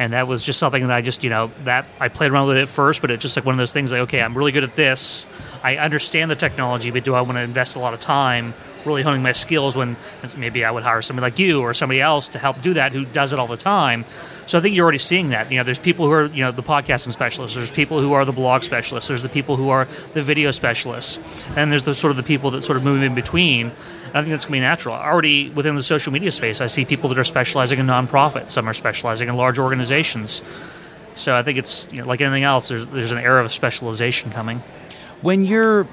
And 0.00 0.12
that 0.12 0.28
was 0.28 0.44
just 0.44 0.60
something 0.60 0.86
that 0.86 0.94
I 0.94 1.02
just, 1.02 1.24
you 1.24 1.30
know, 1.30 1.50
that 1.64 1.84
I 1.98 2.06
played 2.06 2.30
around 2.30 2.46
with 2.46 2.56
it 2.56 2.60
at 2.60 2.68
first, 2.68 3.00
but 3.00 3.10
it's 3.10 3.20
just 3.20 3.34
like 3.34 3.44
one 3.44 3.54
of 3.54 3.58
those 3.58 3.72
things 3.72 3.90
like, 3.90 4.02
okay, 4.02 4.22
I'm 4.22 4.38
really 4.38 4.52
good 4.52 4.62
at 4.62 4.76
this. 4.76 5.26
I 5.64 5.76
understand 5.78 6.30
the 6.30 6.36
technology, 6.36 6.92
but 6.92 7.02
do 7.02 7.14
I 7.14 7.22
want 7.22 7.36
to 7.36 7.42
invest 7.42 7.74
a 7.74 7.80
lot 7.80 7.94
of 7.94 8.00
time 8.00 8.54
really 8.84 9.02
honing 9.02 9.22
my 9.22 9.32
skills 9.32 9.76
when 9.76 9.96
maybe 10.36 10.64
I 10.64 10.70
would 10.70 10.82
hire 10.82 11.02
somebody 11.02 11.24
like 11.24 11.38
you 11.38 11.60
or 11.60 11.74
somebody 11.74 12.00
else 12.00 12.28
to 12.30 12.38
help 12.38 12.60
do 12.62 12.74
that 12.74 12.92
who 12.92 13.04
does 13.04 13.32
it 13.32 13.38
all 13.38 13.46
the 13.46 13.56
time. 13.56 14.04
So 14.48 14.56
I 14.56 14.62
think 14.62 14.74
you're 14.74 14.84
already 14.84 14.96
seeing 14.96 15.28
that. 15.28 15.52
You 15.52 15.58
know, 15.58 15.64
there's 15.64 15.78
people 15.78 16.06
who 16.06 16.12
are 16.12 16.24
you 16.24 16.42
know 16.42 16.50
the 16.50 16.62
podcasting 16.62 17.12
specialists. 17.12 17.54
There's 17.54 17.70
people 17.70 18.00
who 18.00 18.14
are 18.14 18.24
the 18.24 18.32
blog 18.32 18.62
specialists. 18.62 19.06
There's 19.06 19.22
the 19.22 19.28
people 19.28 19.56
who 19.56 19.68
are 19.68 19.86
the 20.14 20.22
video 20.22 20.52
specialists, 20.52 21.18
and 21.54 21.70
there's 21.70 21.82
the 21.82 21.94
sort 21.94 22.12
of 22.12 22.16
the 22.16 22.22
people 22.22 22.50
that 22.52 22.62
sort 22.62 22.78
of 22.78 22.82
move 22.82 23.02
in 23.02 23.14
between. 23.14 23.66
And 24.06 24.16
I 24.16 24.22
think 24.22 24.30
that's 24.30 24.46
going 24.46 24.60
to 24.60 24.60
be 24.60 24.60
natural. 24.60 24.94
Already 24.94 25.50
within 25.50 25.76
the 25.76 25.82
social 25.82 26.14
media 26.14 26.32
space, 26.32 26.62
I 26.62 26.66
see 26.66 26.86
people 26.86 27.10
that 27.10 27.18
are 27.18 27.24
specializing 27.24 27.78
in 27.78 27.86
nonprofits. 27.86 28.48
Some 28.48 28.66
are 28.66 28.72
specializing 28.72 29.28
in 29.28 29.36
large 29.36 29.58
organizations. 29.58 30.40
So 31.14 31.36
I 31.36 31.42
think 31.42 31.58
it's 31.58 31.86
you 31.92 31.98
know, 31.98 32.06
like 32.06 32.22
anything 32.22 32.44
else. 32.44 32.68
There's 32.68 32.86
there's 32.86 33.12
an 33.12 33.18
era 33.18 33.44
of 33.44 33.52
specialization 33.52 34.30
coming. 34.30 34.62
When 35.20 35.44
you're 35.44 35.86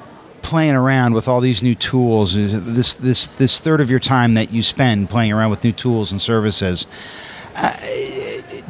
playing 0.43 0.75
around 0.75 1.13
with 1.13 1.27
all 1.27 1.41
these 1.41 1.62
new 1.62 1.75
tools, 1.75 2.35
this 2.35 2.93
this 2.93 3.27
this 3.27 3.59
third 3.59 3.81
of 3.81 3.91
your 3.91 4.00
time 4.00 4.35
that 4.35 4.53
you 4.53 4.62
spend 4.63 5.09
playing 5.09 5.33
around 5.33 5.50
with 5.50 5.62
new 5.62 5.74
tools 5.74 6.13
and 6.13 6.21
services, 6.21 6.88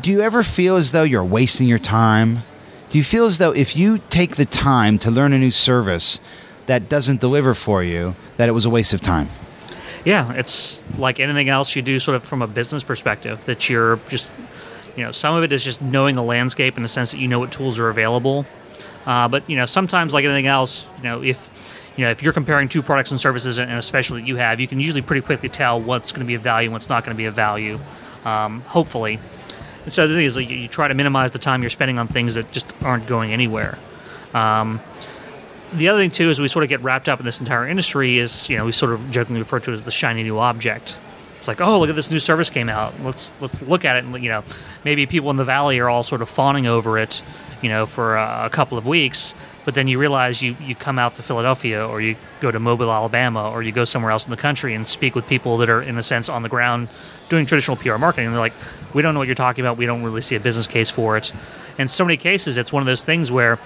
do 0.01 0.11
you 0.11 0.21
ever 0.21 0.43
feel 0.43 0.75
as 0.75 0.91
though 0.91 1.03
you're 1.03 1.25
wasting 1.25 1.67
your 1.67 1.79
time? 1.79 2.43
Do 2.89 2.97
you 2.97 3.03
feel 3.03 3.25
as 3.25 3.37
though 3.37 3.51
if 3.51 3.75
you 3.75 3.99
take 4.09 4.35
the 4.35 4.45
time 4.45 4.97
to 4.99 5.11
learn 5.11 5.33
a 5.33 5.39
new 5.39 5.51
service 5.51 6.19
that 6.67 6.87
doesn't 6.89 7.19
deliver 7.19 7.53
for 7.53 7.83
you, 7.83 8.15
that 8.37 8.49
it 8.49 8.51
was 8.53 8.65
a 8.65 8.69
waste 8.69 8.93
of 8.93 9.01
time? 9.01 9.29
Yeah, 10.03 10.33
it's 10.33 10.83
like 10.97 11.19
anything 11.19 11.49
else 11.49 11.75
you 11.75 11.81
do, 11.81 11.99
sort 11.99 12.15
of 12.15 12.23
from 12.23 12.41
a 12.41 12.47
business 12.47 12.83
perspective. 12.83 13.43
That 13.45 13.69
you're 13.69 13.99
just, 14.07 14.29
you 14.95 15.03
know, 15.03 15.11
some 15.11 15.35
of 15.35 15.43
it 15.43 15.51
is 15.51 15.63
just 15.63 15.81
knowing 15.81 16.15
the 16.15 16.23
landscape 16.23 16.77
in 16.77 16.83
the 16.83 16.89
sense 16.89 17.11
that 17.11 17.17
you 17.17 17.27
know 17.27 17.39
what 17.39 17.51
tools 17.51 17.79
are 17.79 17.89
available 17.89 18.45
uh, 19.05 19.27
but 19.27 19.47
you 19.49 19.55
know, 19.55 19.65
sometimes 19.65 20.13
like 20.13 20.25
anything 20.25 20.47
else, 20.47 20.87
you 20.97 21.03
know, 21.03 21.21
if 21.21 21.83
you 21.95 22.03
know, 22.03 22.11
if 22.11 22.23
you're 22.23 22.33
comparing 22.33 22.67
two 22.67 22.81
products 22.81 23.11
and 23.11 23.19
services 23.19 23.57
and 23.57 23.71
a 23.71 23.81
that 23.81 24.23
you 24.25 24.35
have, 24.35 24.59
you 24.59 24.67
can 24.67 24.79
usually 24.79 25.01
pretty 25.01 25.21
quickly 25.21 25.47
tell 25.47 25.79
what's 25.79 26.11
going 26.11 26.21
to 26.21 26.27
be 26.27 26.33
of 26.33 26.41
value 26.41 26.67
and 26.67 26.73
what's 26.73 26.89
not 26.89 27.05
going 27.05 27.15
to 27.15 27.17
be 27.17 27.25
of 27.25 27.33
value. 27.33 27.79
Um, 28.25 28.61
hopefully, 28.61 29.19
and 29.83 29.93
so 29.93 30.07
the 30.07 30.15
thing 30.15 30.25
is, 30.25 30.35
like, 30.35 30.49
you 30.49 30.67
try 30.67 30.87
to 30.87 30.95
minimize 30.95 31.31
the 31.31 31.39
time 31.39 31.61
you're 31.61 31.69
spending 31.69 31.99
on 31.99 32.07
things 32.07 32.35
that 32.35 32.51
just 32.51 32.73
aren't 32.81 33.05
going 33.05 33.31
anywhere. 33.31 33.77
Um, 34.33 34.81
the 35.73 35.89
other 35.89 35.99
thing 35.99 36.11
too 36.11 36.29
is 36.29 36.39
we 36.39 36.47
sort 36.47 36.63
of 36.63 36.69
get 36.69 36.81
wrapped 36.81 37.07
up 37.07 37.19
in 37.19 37.25
this 37.25 37.39
entire 37.39 37.67
industry 37.67 38.17
is 38.17 38.49
you 38.49 38.57
know 38.57 38.65
we 38.65 38.71
sort 38.71 38.93
of 38.93 39.11
jokingly 39.11 39.41
refer 39.41 39.59
to 39.59 39.71
it 39.71 39.73
as 39.73 39.83
the 39.83 39.91
shiny 39.91 40.23
new 40.23 40.39
object. 40.39 40.99
It's 41.37 41.47
like 41.47 41.61
oh 41.61 41.79
look 41.79 41.89
at 41.89 41.95
this 41.95 42.09
new 42.09 42.19
service 42.19 42.49
came 42.49 42.69
out 42.69 42.99
let's 43.01 43.31
let's 43.39 43.61
look 43.61 43.85
at 43.85 43.97
it 43.97 44.05
and 44.05 44.15
you 44.23 44.29
know 44.29 44.43
maybe 44.83 45.05
people 45.05 45.29
in 45.29 45.35
the 45.35 45.43
valley 45.43 45.77
are 45.77 45.89
all 45.89 46.01
sort 46.01 46.23
of 46.23 46.29
fawning 46.29 46.65
over 46.65 46.97
it 46.97 47.21
you 47.61 47.69
know 47.69 47.85
for 47.85 48.15
a, 48.15 48.45
a 48.45 48.49
couple 48.49 48.79
of 48.79 48.87
weeks 48.87 49.35
but 49.65 49.73
then 49.73 49.87
you 49.87 49.99
realize 49.99 50.41
you, 50.41 50.55
you 50.61 50.75
come 50.75 50.99
out 50.99 51.15
to 51.15 51.23
Philadelphia 51.23 51.85
or 51.85 51.99
you 51.99 52.15
go 52.39 52.51
to 52.51 52.59
Mobile, 52.59 52.91
Alabama, 52.91 53.49
or 53.49 53.63
you 53.63 53.71
go 53.71 53.83
somewhere 53.83 54.11
else 54.11 54.25
in 54.25 54.31
the 54.31 54.37
country 54.37 54.75
and 54.75 54.87
speak 54.87 55.15
with 55.15 55.27
people 55.27 55.57
that 55.57 55.69
are, 55.69 55.81
in 55.81 55.97
a 55.97 56.03
sense, 56.03 56.29
on 56.29 56.43
the 56.43 56.49
ground 56.49 56.87
doing 57.29 57.47
traditional 57.47 57.75
PR 57.75 57.97
marketing. 57.97 58.27
And 58.27 58.35
they're 58.35 58.39
like, 58.39 58.53
we 58.93 59.01
don't 59.01 59.15
know 59.15 59.19
what 59.19 59.27
you're 59.27 59.35
talking 59.35 59.65
about. 59.65 59.77
We 59.77 59.87
don't 59.87 60.03
really 60.03 60.21
see 60.21 60.35
a 60.35 60.39
business 60.39 60.67
case 60.67 60.91
for 60.91 61.17
it. 61.17 61.33
In 61.79 61.87
so 61.87 62.05
many 62.05 62.15
cases, 62.15 62.59
it's 62.59 62.71
one 62.71 62.83
of 62.83 62.87
those 62.87 63.03
things 63.03 63.31
where, 63.31 63.59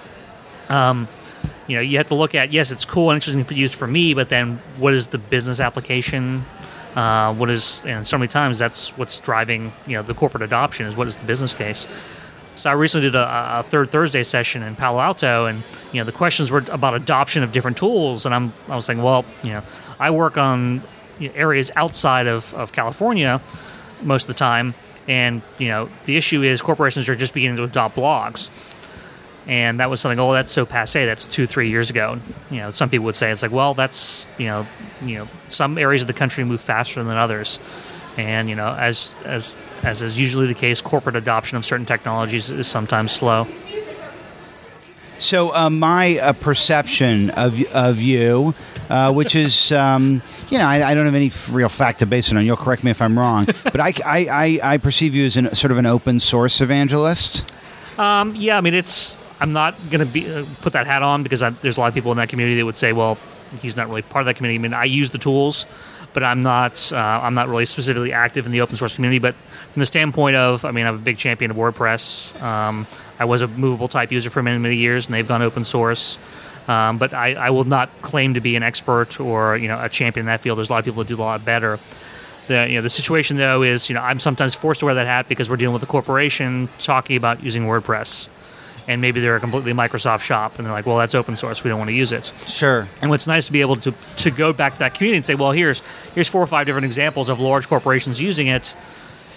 um, 0.70 1.06
you 1.66 1.76
know, 1.76 1.82
you 1.82 1.98
have 1.98 2.08
to 2.08 2.14
look 2.14 2.34
at, 2.34 2.50
yes, 2.50 2.70
it's 2.70 2.86
cool 2.86 3.10
and 3.10 3.16
interesting 3.16 3.44
for 3.44 3.54
use 3.54 3.72
for 3.72 3.86
me, 3.86 4.14
but 4.14 4.30
then 4.30 4.56
what 4.78 4.94
is 4.94 5.08
the 5.08 5.18
business 5.18 5.60
application? 5.60 6.44
Uh, 6.96 7.32
what 7.34 7.50
is, 7.50 7.82
and 7.84 8.06
so 8.06 8.16
many 8.16 8.26
times 8.26 8.58
that's 8.58 8.96
what's 8.96 9.20
driving, 9.20 9.72
you 9.86 9.96
know, 9.96 10.02
the 10.02 10.14
corporate 10.14 10.42
adoption 10.42 10.86
is 10.86 10.96
what 10.96 11.06
is 11.06 11.16
the 11.16 11.24
business 11.24 11.52
case. 11.52 11.86
So 12.56 12.68
I 12.68 12.74
recently 12.74 13.08
did 13.08 13.16
a, 13.16 13.60
a, 13.60 13.62
third 13.62 13.90
Thursday 13.90 14.22
session 14.22 14.62
in 14.62 14.76
Palo 14.76 15.00
Alto, 15.00 15.46
and 15.46 15.62
you 15.92 16.00
know 16.00 16.04
the 16.04 16.12
questions 16.12 16.50
were 16.50 16.64
about 16.70 16.94
adoption 16.94 17.42
of 17.42 17.52
different 17.52 17.76
tools, 17.76 18.26
and 18.26 18.34
I'm 18.34 18.52
I 18.68 18.76
was 18.76 18.84
saying, 18.84 19.02
well, 19.02 19.24
you 19.42 19.50
know, 19.50 19.62
I 19.98 20.10
work 20.10 20.36
on 20.36 20.82
areas 21.20 21.70
outside 21.76 22.26
of, 22.26 22.52
of 22.54 22.72
California 22.72 23.40
most 24.02 24.24
of 24.24 24.28
the 24.28 24.34
time, 24.34 24.74
and 25.08 25.42
you 25.58 25.68
know 25.68 25.88
the 26.04 26.16
issue 26.16 26.42
is 26.42 26.60
corporations 26.60 27.08
are 27.08 27.16
just 27.16 27.34
beginning 27.34 27.56
to 27.56 27.64
adopt 27.64 27.96
blogs, 27.96 28.50
and 29.46 29.80
that 29.80 29.90
was 29.90 30.00
something. 30.00 30.18
Oh, 30.18 30.32
that's 30.32 30.52
so 30.52 30.66
passe. 30.66 31.06
That's 31.06 31.26
two 31.26 31.46
three 31.46 31.70
years 31.70 31.90
ago. 31.90 32.20
You 32.50 32.58
know, 32.58 32.70
some 32.70 32.90
people 32.90 33.06
would 33.06 33.16
say 33.16 33.30
it's 33.30 33.42
like, 33.42 33.52
well, 33.52 33.74
that's 33.74 34.26
you 34.38 34.46
know, 34.46 34.66
you 35.02 35.18
know, 35.18 35.28
some 35.48 35.78
areas 35.78 36.02
of 36.02 36.08
the 36.08 36.14
country 36.14 36.44
move 36.44 36.60
faster 36.60 37.02
than 37.02 37.16
others, 37.16 37.58
and 38.16 38.48
you 38.48 38.56
know, 38.56 38.74
as 38.74 39.14
as 39.24 39.54
as 39.82 40.02
is 40.02 40.18
usually 40.18 40.46
the 40.46 40.54
case, 40.54 40.80
corporate 40.80 41.16
adoption 41.16 41.56
of 41.56 41.64
certain 41.64 41.86
technologies 41.86 42.50
is 42.50 42.66
sometimes 42.66 43.12
slow. 43.12 43.46
So, 45.18 45.54
uh, 45.54 45.68
my 45.68 46.18
uh, 46.18 46.32
perception 46.32 47.28
of 47.30 47.60
of 47.74 48.00
you, 48.00 48.54
uh, 48.88 49.12
which 49.12 49.34
is, 49.34 49.70
um, 49.70 50.22
you 50.48 50.56
know, 50.56 50.66
I, 50.66 50.82
I, 50.82 50.94
don't 50.94 51.04
have 51.04 51.14
any 51.14 51.30
real 51.50 51.68
fact 51.68 51.98
to 51.98 52.06
base 52.06 52.32
it 52.32 52.38
on. 52.38 52.46
You'll 52.46 52.56
correct 52.56 52.84
me 52.84 52.90
if 52.90 53.02
I'm 53.02 53.18
wrong, 53.18 53.44
but 53.64 53.80
I, 53.80 53.92
I, 54.06 54.60
I, 54.62 54.76
perceive 54.78 55.14
you 55.14 55.26
as 55.26 55.36
an, 55.36 55.54
sort 55.54 55.72
of 55.72 55.78
an 55.78 55.84
open 55.84 56.20
source 56.20 56.62
evangelist. 56.62 57.52
Um, 57.98 58.34
yeah, 58.34 58.56
I 58.56 58.62
mean, 58.62 58.72
it's. 58.72 59.18
I'm 59.40 59.52
not 59.52 59.74
going 59.90 60.00
to 60.00 60.06
be 60.06 60.30
uh, 60.30 60.44
put 60.62 60.72
that 60.74 60.86
hat 60.86 61.02
on 61.02 61.22
because 61.22 61.42
I, 61.42 61.50
there's 61.50 61.76
a 61.76 61.80
lot 61.80 61.88
of 61.88 61.94
people 61.94 62.12
in 62.12 62.18
that 62.18 62.30
community 62.30 62.58
that 62.58 62.64
would 62.64 62.76
say, 62.76 62.92
well, 62.94 63.18
he's 63.60 63.76
not 63.76 63.88
really 63.88 64.02
part 64.02 64.22
of 64.22 64.26
that 64.26 64.36
community. 64.36 64.58
I 64.58 64.62
mean, 64.62 64.74
I 64.74 64.84
use 64.84 65.10
the 65.10 65.18
tools 65.18 65.66
but 66.12 66.24
I'm 66.24 66.42
not 66.42 66.92
uh, 66.92 66.96
I'm 66.96 67.34
not 67.34 67.48
really 67.48 67.66
specifically 67.66 68.12
active 68.12 68.46
in 68.46 68.52
the 68.52 68.60
open 68.60 68.76
source 68.76 68.94
community. 68.94 69.18
But 69.18 69.34
from 69.34 69.80
the 69.80 69.86
standpoint 69.86 70.36
of, 70.36 70.64
I 70.64 70.70
mean, 70.70 70.86
I'm 70.86 70.96
a 70.96 70.98
big 70.98 71.18
champion 71.18 71.50
of 71.50 71.56
WordPress. 71.56 72.40
Um, 72.40 72.86
I 73.18 73.24
was 73.24 73.42
a 73.42 73.48
movable 73.48 73.88
type 73.88 74.12
user 74.12 74.30
for 74.30 74.42
many 74.42 74.58
many 74.58 74.76
years, 74.76 75.06
and 75.06 75.14
they've 75.14 75.26
gone 75.26 75.42
open 75.42 75.64
source. 75.64 76.18
Um, 76.68 76.98
but 76.98 77.14
I, 77.14 77.34
I, 77.34 77.50
will 77.50 77.64
not 77.64 77.90
claim 78.00 78.34
to 78.34 78.40
be 78.40 78.54
an 78.54 78.62
expert 78.62 79.18
or 79.18 79.56
you 79.56 79.66
know 79.66 79.82
a 79.82 79.88
champion 79.88 80.22
in 80.22 80.26
that 80.26 80.42
field. 80.42 80.58
There's 80.58 80.68
a 80.68 80.72
lot 80.72 80.78
of 80.78 80.84
people 80.84 81.02
that 81.02 81.08
do 81.08 81.16
a 81.16 81.22
lot 81.22 81.44
better. 81.44 81.80
The, 82.46 82.68
you 82.68 82.76
know, 82.76 82.82
the 82.82 82.90
situation 82.90 83.36
though 83.36 83.62
is 83.62 83.88
you 83.88 83.94
know 83.94 84.02
I'm 84.02 84.20
sometimes 84.20 84.54
forced 84.54 84.80
to 84.80 84.86
wear 84.86 84.94
that 84.94 85.06
hat 85.06 85.28
because 85.28 85.50
we're 85.50 85.56
dealing 85.56 85.74
with 85.74 85.82
a 85.82 85.86
corporation 85.86 86.68
talking 86.78 87.16
about 87.16 87.42
using 87.42 87.64
WordPress 87.64 88.28
and 88.90 89.00
maybe 89.00 89.20
they're 89.20 89.36
a 89.36 89.40
completely 89.40 89.72
Microsoft 89.72 90.22
shop, 90.22 90.58
and 90.58 90.66
they're 90.66 90.72
like, 90.72 90.84
well, 90.84 90.98
that's 90.98 91.14
open 91.14 91.36
source. 91.36 91.62
We 91.62 91.70
don't 91.70 91.78
want 91.78 91.90
to 91.90 91.94
use 91.94 92.10
it. 92.10 92.32
Sure. 92.48 92.88
And 93.00 93.08
what's 93.08 93.28
nice 93.28 93.46
to 93.46 93.52
be 93.52 93.60
able 93.60 93.76
to 93.76 93.94
to 94.16 94.30
go 94.32 94.52
back 94.52 94.72
to 94.74 94.78
that 94.80 94.94
community 94.94 95.18
and 95.18 95.24
say, 95.24 95.36
well, 95.36 95.52
here's 95.52 95.80
here's 96.12 96.26
four 96.26 96.42
or 96.42 96.46
five 96.48 96.66
different 96.66 96.86
examples 96.86 97.28
of 97.28 97.38
large 97.38 97.68
corporations 97.68 98.20
using 98.20 98.48
it. 98.48 98.74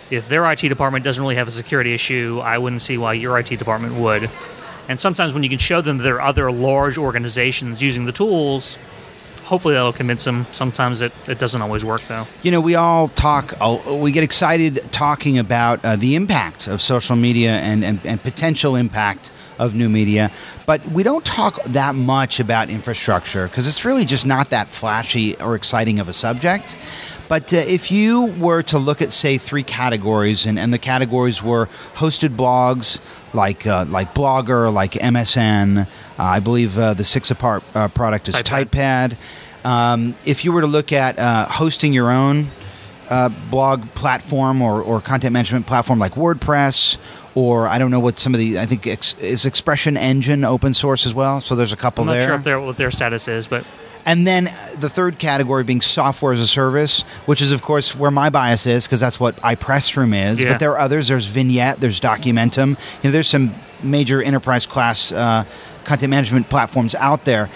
If 0.10 0.28
their 0.28 0.52
IT 0.52 0.62
department 0.62 1.06
doesn't 1.06 1.22
really 1.22 1.36
have 1.36 1.48
a 1.48 1.52
security 1.52 1.94
issue, 1.94 2.42
I 2.44 2.58
wouldn't 2.58 2.82
see 2.82 2.98
why 2.98 3.14
your 3.14 3.38
IT 3.38 3.60
department 3.60 3.94
would. 3.94 4.28
And 4.90 5.00
sometimes 5.00 5.36
when 5.36 5.44
you 5.44 5.50
can 5.50 5.60
show 5.60 5.82
them 5.82 5.98
that 5.98 6.04
there 6.04 6.16
are 6.16 6.28
other 6.28 6.52
large 6.52 6.98
organizations 6.98 7.82
using 7.82 8.06
the 8.06 8.12
tools, 8.12 8.78
hopefully 9.44 9.76
that'll 9.76 9.94
convince 9.94 10.24
them. 10.24 10.48
Sometimes 10.52 11.02
it, 11.02 11.14
it 11.28 11.40
doesn't 11.40 11.62
always 11.62 11.86
work, 11.86 12.02
though. 12.08 12.26
You 12.42 12.52
know, 12.52 12.60
we 12.60 12.76
all 12.76 13.08
talk, 13.10 13.54
we 13.88 14.12
get 14.12 14.24
excited 14.24 14.82
talking 14.92 15.38
about 15.38 15.84
uh, 15.86 15.96
the 15.96 16.16
impact 16.16 16.68
of 16.68 16.82
social 16.82 17.16
media 17.16 17.52
and, 17.52 17.84
and, 17.84 18.06
and 18.06 18.22
potential 18.22 18.76
impact 18.76 19.32
of 19.60 19.76
new 19.76 19.90
media. 19.90 20.32
But 20.66 20.86
we 20.88 21.04
don't 21.04 21.26
talk 21.26 21.64
that 21.66 21.96
much 21.96 22.40
about 22.40 22.70
infrastructure 22.70 23.48
because 23.48 23.68
it's 23.68 23.86
really 23.86 24.06
just 24.06 24.26
not 24.26 24.50
that 24.52 24.68
flashy 24.68 25.36
or 25.38 25.56
exciting 25.56 26.00
of 26.00 26.10
a 26.10 26.14
subject. 26.14 26.78
But 27.30 27.54
uh, 27.54 27.58
if 27.58 27.92
you 27.92 28.26
were 28.40 28.62
to 28.64 28.78
look 28.78 29.02
at, 29.02 29.12
say, 29.12 29.38
three 29.38 29.64
categories, 29.64 30.46
and, 30.46 30.60
and 30.60 30.74
the 30.74 30.78
categories 30.78 31.42
were 31.42 31.68
hosted 31.96 32.36
blogs 32.36 33.00
like 33.34 33.66
uh, 33.66 33.86
like 33.90 34.14
Blogger, 34.14 34.72
like 34.72 34.92
MSN, 34.94 35.88
uh, 35.88 35.88
I 36.18 36.40
believe 36.40 36.78
uh, 36.78 36.94
the 36.94 37.04
six 37.04 37.32
apart 37.32 37.64
uh, 37.74 37.88
product 37.88 38.28
is 38.28 38.36
Typepad. 38.36 39.16
Typepad. 39.16 39.66
Um, 39.66 40.16
if 40.26 40.44
you 40.44 40.52
were 40.52 40.62
to 40.62 40.68
look 40.68 40.92
at 40.92 41.18
uh, 41.18 41.46
hosting 41.46 41.94
your 41.94 42.12
own 42.12 42.52
blog 43.50 43.86
platform 43.94 44.62
or, 44.62 44.82
or 44.82 45.02
content 45.02 45.34
management 45.34 45.68
platform 45.68 46.00
like 46.00 46.14
WordPress 46.14 46.98
or 47.36 47.68
I 47.68 47.80
don't 47.80 47.92
know 47.92 48.00
what 48.00 48.20
some 48.20 48.34
of 48.34 48.40
the 48.40 48.60
I 48.60 48.66
think 48.66 48.86
ex, 48.88 49.18
is 49.20 49.46
Expression 49.46 49.98
Engine 49.98 50.44
open 50.44 50.74
source 50.74 51.06
as 51.06 51.14
well. 51.14 51.42
So 51.42 51.56
there's 51.56 51.74
a 51.74 51.78
couple 51.78 52.06
there. 52.06 52.22
I'm 52.22 52.30
not 52.30 52.44
there. 52.44 52.54
Sure 52.54 52.60
if 52.60 52.66
what 52.66 52.78
their 52.78 52.92
status 52.92 53.28
is, 53.28 53.48
but 53.48 53.66
and 54.06 54.28
then 54.28 54.46
the 54.78 54.90
third 54.90 55.18
category 55.18 55.64
being 55.64 55.82
software 55.82 56.34
as 56.34 56.40
a 56.40 56.48
service, 56.48 57.02
which 57.26 57.42
is 57.42 57.52
of 57.52 57.62
course 57.62 57.96
where 57.96 58.12
my 58.12 58.30
bias 58.30 58.66
is 58.68 58.86
because 58.86 59.00
that's 59.00 59.20
what 59.20 59.36
iPressroom 59.38 60.32
is. 60.32 60.42
Yeah. 60.42 60.52
But 60.52 60.60
there 60.60 60.72
are 60.72 60.80
others. 60.80 61.08
There's 61.08 61.26
Vignette. 61.26 61.80
There's 61.80 62.00
Documentum. 62.00 62.70
You 62.70 63.10
know, 63.10 63.12
there's 63.12 63.30
some 63.30 63.54
major 63.82 64.22
enterprise 64.22 64.66
class 64.66 65.12
uh, 65.12 65.46
content 65.86 66.10
management 66.12 66.50
platforms 66.50 66.96
out 66.96 67.26
there. 67.26 67.50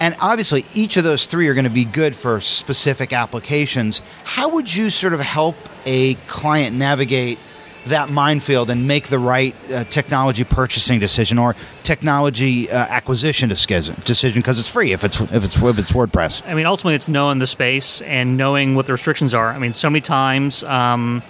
And 0.00 0.16
obviously, 0.18 0.64
each 0.74 0.96
of 0.96 1.04
those 1.04 1.26
three 1.26 1.46
are 1.48 1.54
going 1.54 1.64
to 1.64 1.70
be 1.70 1.84
good 1.84 2.16
for 2.16 2.40
specific 2.40 3.12
applications. 3.12 4.00
How 4.24 4.48
would 4.54 4.74
you 4.74 4.88
sort 4.88 5.12
of 5.12 5.20
help 5.20 5.56
a 5.84 6.14
client 6.26 6.74
navigate 6.74 7.38
that 7.86 8.10
minefield 8.10 8.70
and 8.70 8.86
make 8.86 9.08
the 9.08 9.18
right 9.18 9.54
uh, 9.70 9.84
technology 9.84 10.44
purchasing 10.44 11.00
decision 11.00 11.38
or 11.38 11.56
technology 11.82 12.70
uh, 12.70 12.76
acquisition 12.76 13.48
decision 13.48 13.94
because 14.34 14.58
it's 14.58 14.68
free 14.68 14.92
if 14.92 15.04
it's 15.04 15.20
if 15.20 15.44
it's 15.44 15.56
if 15.56 15.78
it's 15.78 15.92
WordPress. 15.92 16.46
I 16.46 16.54
mean, 16.54 16.66
ultimately, 16.66 16.94
it's 16.94 17.08
knowing 17.08 17.38
the 17.38 17.46
space 17.46 18.00
and 18.02 18.36
knowing 18.36 18.74
what 18.74 18.86
the 18.86 18.92
restrictions 18.92 19.34
are. 19.34 19.48
I 19.48 19.58
mean, 19.58 19.72
so 19.72 19.90
many 19.90 20.00
times. 20.00 20.64
Um, 20.64 21.22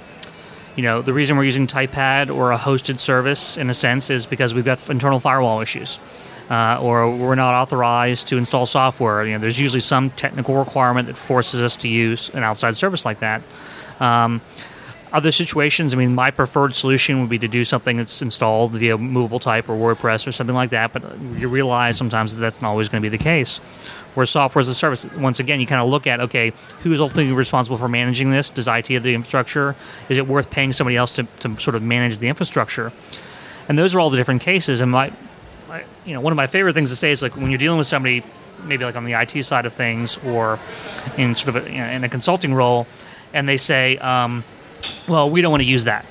you 0.77 0.85
know, 0.85 1.03
the 1.03 1.13
reason 1.13 1.37
we're 1.37 1.45
using 1.45 1.67
Typepad 1.67 2.35
or 2.35 2.53
a 2.53 2.57
hosted 2.57 3.01
service, 3.01 3.57
in 3.57 3.69
a 3.71 3.75
sense, 3.75 4.09
is 4.09 4.25
because 4.25 4.55
we've 4.55 4.65
got 4.65 4.89
internal 4.89 5.19
firewall 5.19 5.61
issues. 5.61 5.99
Uh, 6.51 6.81
or 6.83 7.17
we're 7.17 7.37
not 7.37 7.55
authorized 7.55 8.27
to 8.27 8.37
install 8.37 8.67
software. 8.67 9.25
You 9.25 9.35
know, 9.35 9.39
there's 9.39 9.61
usually 9.61 9.81
some 9.81 10.11
technical 10.11 10.57
requirement 10.57 11.07
that 11.07 11.17
forces 11.17 11.63
us 11.63 11.77
to 11.77 11.89
use 11.89 12.29
an 12.35 12.43
outside 12.43 12.77
service 12.77 13.05
like 13.05 13.21
that. 13.21 13.41
Um, 14.01 14.41
other 15.13 15.31
situations, 15.33 15.93
I 15.93 15.97
mean, 15.97 16.15
my 16.15 16.31
preferred 16.31 16.75
solution 16.75 17.21
would 17.21 17.29
be 17.29 17.39
to 17.39 17.49
do 17.49 17.65
something 17.65 17.97
that's 17.97 18.23
installed 18.23 18.73
via 18.73 18.97
movable 18.97 19.41
type 19.41 19.69
or 19.69 19.75
WordPress 19.75 20.27
or 20.27 20.33
something 20.33 20.55
like 20.55 20.71
that. 20.71 20.93
But 20.93 21.03
you 21.37 21.49
realize 21.49 21.97
sometimes 21.97 22.35
that 22.35 22.41
that's 22.41 22.63
not 22.63 22.71
always 22.71 22.89
going 22.89 23.03
to 23.03 23.11
be 23.11 23.17
the 23.17 23.23
case. 23.23 23.59
Where 24.15 24.27
software 24.27 24.61
as 24.61 24.69
a 24.69 24.75
service, 24.75 25.05
once 25.17 25.41
again, 25.41 25.61
you 25.61 25.67
kind 25.67 25.81
of 25.81 25.89
look 25.89 26.07
at 26.07 26.21
okay, 26.21 26.53
who's 26.83 27.01
ultimately 27.01 27.33
responsible 27.33 27.77
for 27.77 27.89
managing 27.89 28.31
this? 28.31 28.51
Does 28.51 28.69
IT 28.69 28.89
have 28.89 29.03
the 29.03 29.15
infrastructure? 29.15 29.75
Is 30.09 30.19
it 30.19 30.27
worth 30.27 30.51
paying 30.51 30.73
somebody 30.73 30.97
else 30.97 31.15
to, 31.17 31.25
to 31.41 31.59
sort 31.61 31.75
of 31.75 31.83
manage 31.83 32.19
the 32.19 32.29
infrastructure? 32.29 32.93
And 33.69 33.79
those 33.79 33.95
are 33.95 34.01
all 34.01 34.11
the 34.11 34.17
different 34.17 34.43
cases. 34.43 34.81
And 34.81 34.91
my, 34.93 35.13
you 36.05 36.15
know, 36.15 36.21
one 36.21 36.33
of 36.33 36.37
my 36.37 36.47
favorite 36.47 36.75
things 36.75 36.91
to 36.91 36.97
say 36.97 37.11
is 37.11 37.23
like 37.23 37.37
when 37.37 37.51
you're 37.51 37.59
dealing 37.59 37.79
with 37.79 37.87
somebody, 37.87 38.25
maybe 38.65 38.85
like 38.85 38.97
on 38.97 39.05
the 39.05 39.13
IT 39.13 39.45
side 39.45 39.67
of 39.67 39.73
things 39.73 40.19
or 40.19 40.59
in 41.17 41.35
sort 41.35 41.57
of 41.57 41.67
a, 41.67 41.71
you 41.71 41.79
know, 41.79 41.87
in 41.87 42.05
a 42.05 42.09
consulting 42.09 42.55
role, 42.55 42.87
and 43.33 43.49
they 43.49 43.57
say. 43.57 43.97
Um, 43.99 44.45
well, 45.09 45.31
we 45.31 45.41
don't 45.41 45.51
want 45.51 45.63
to 45.63 45.69
use 45.69 45.85
that. 45.85 46.05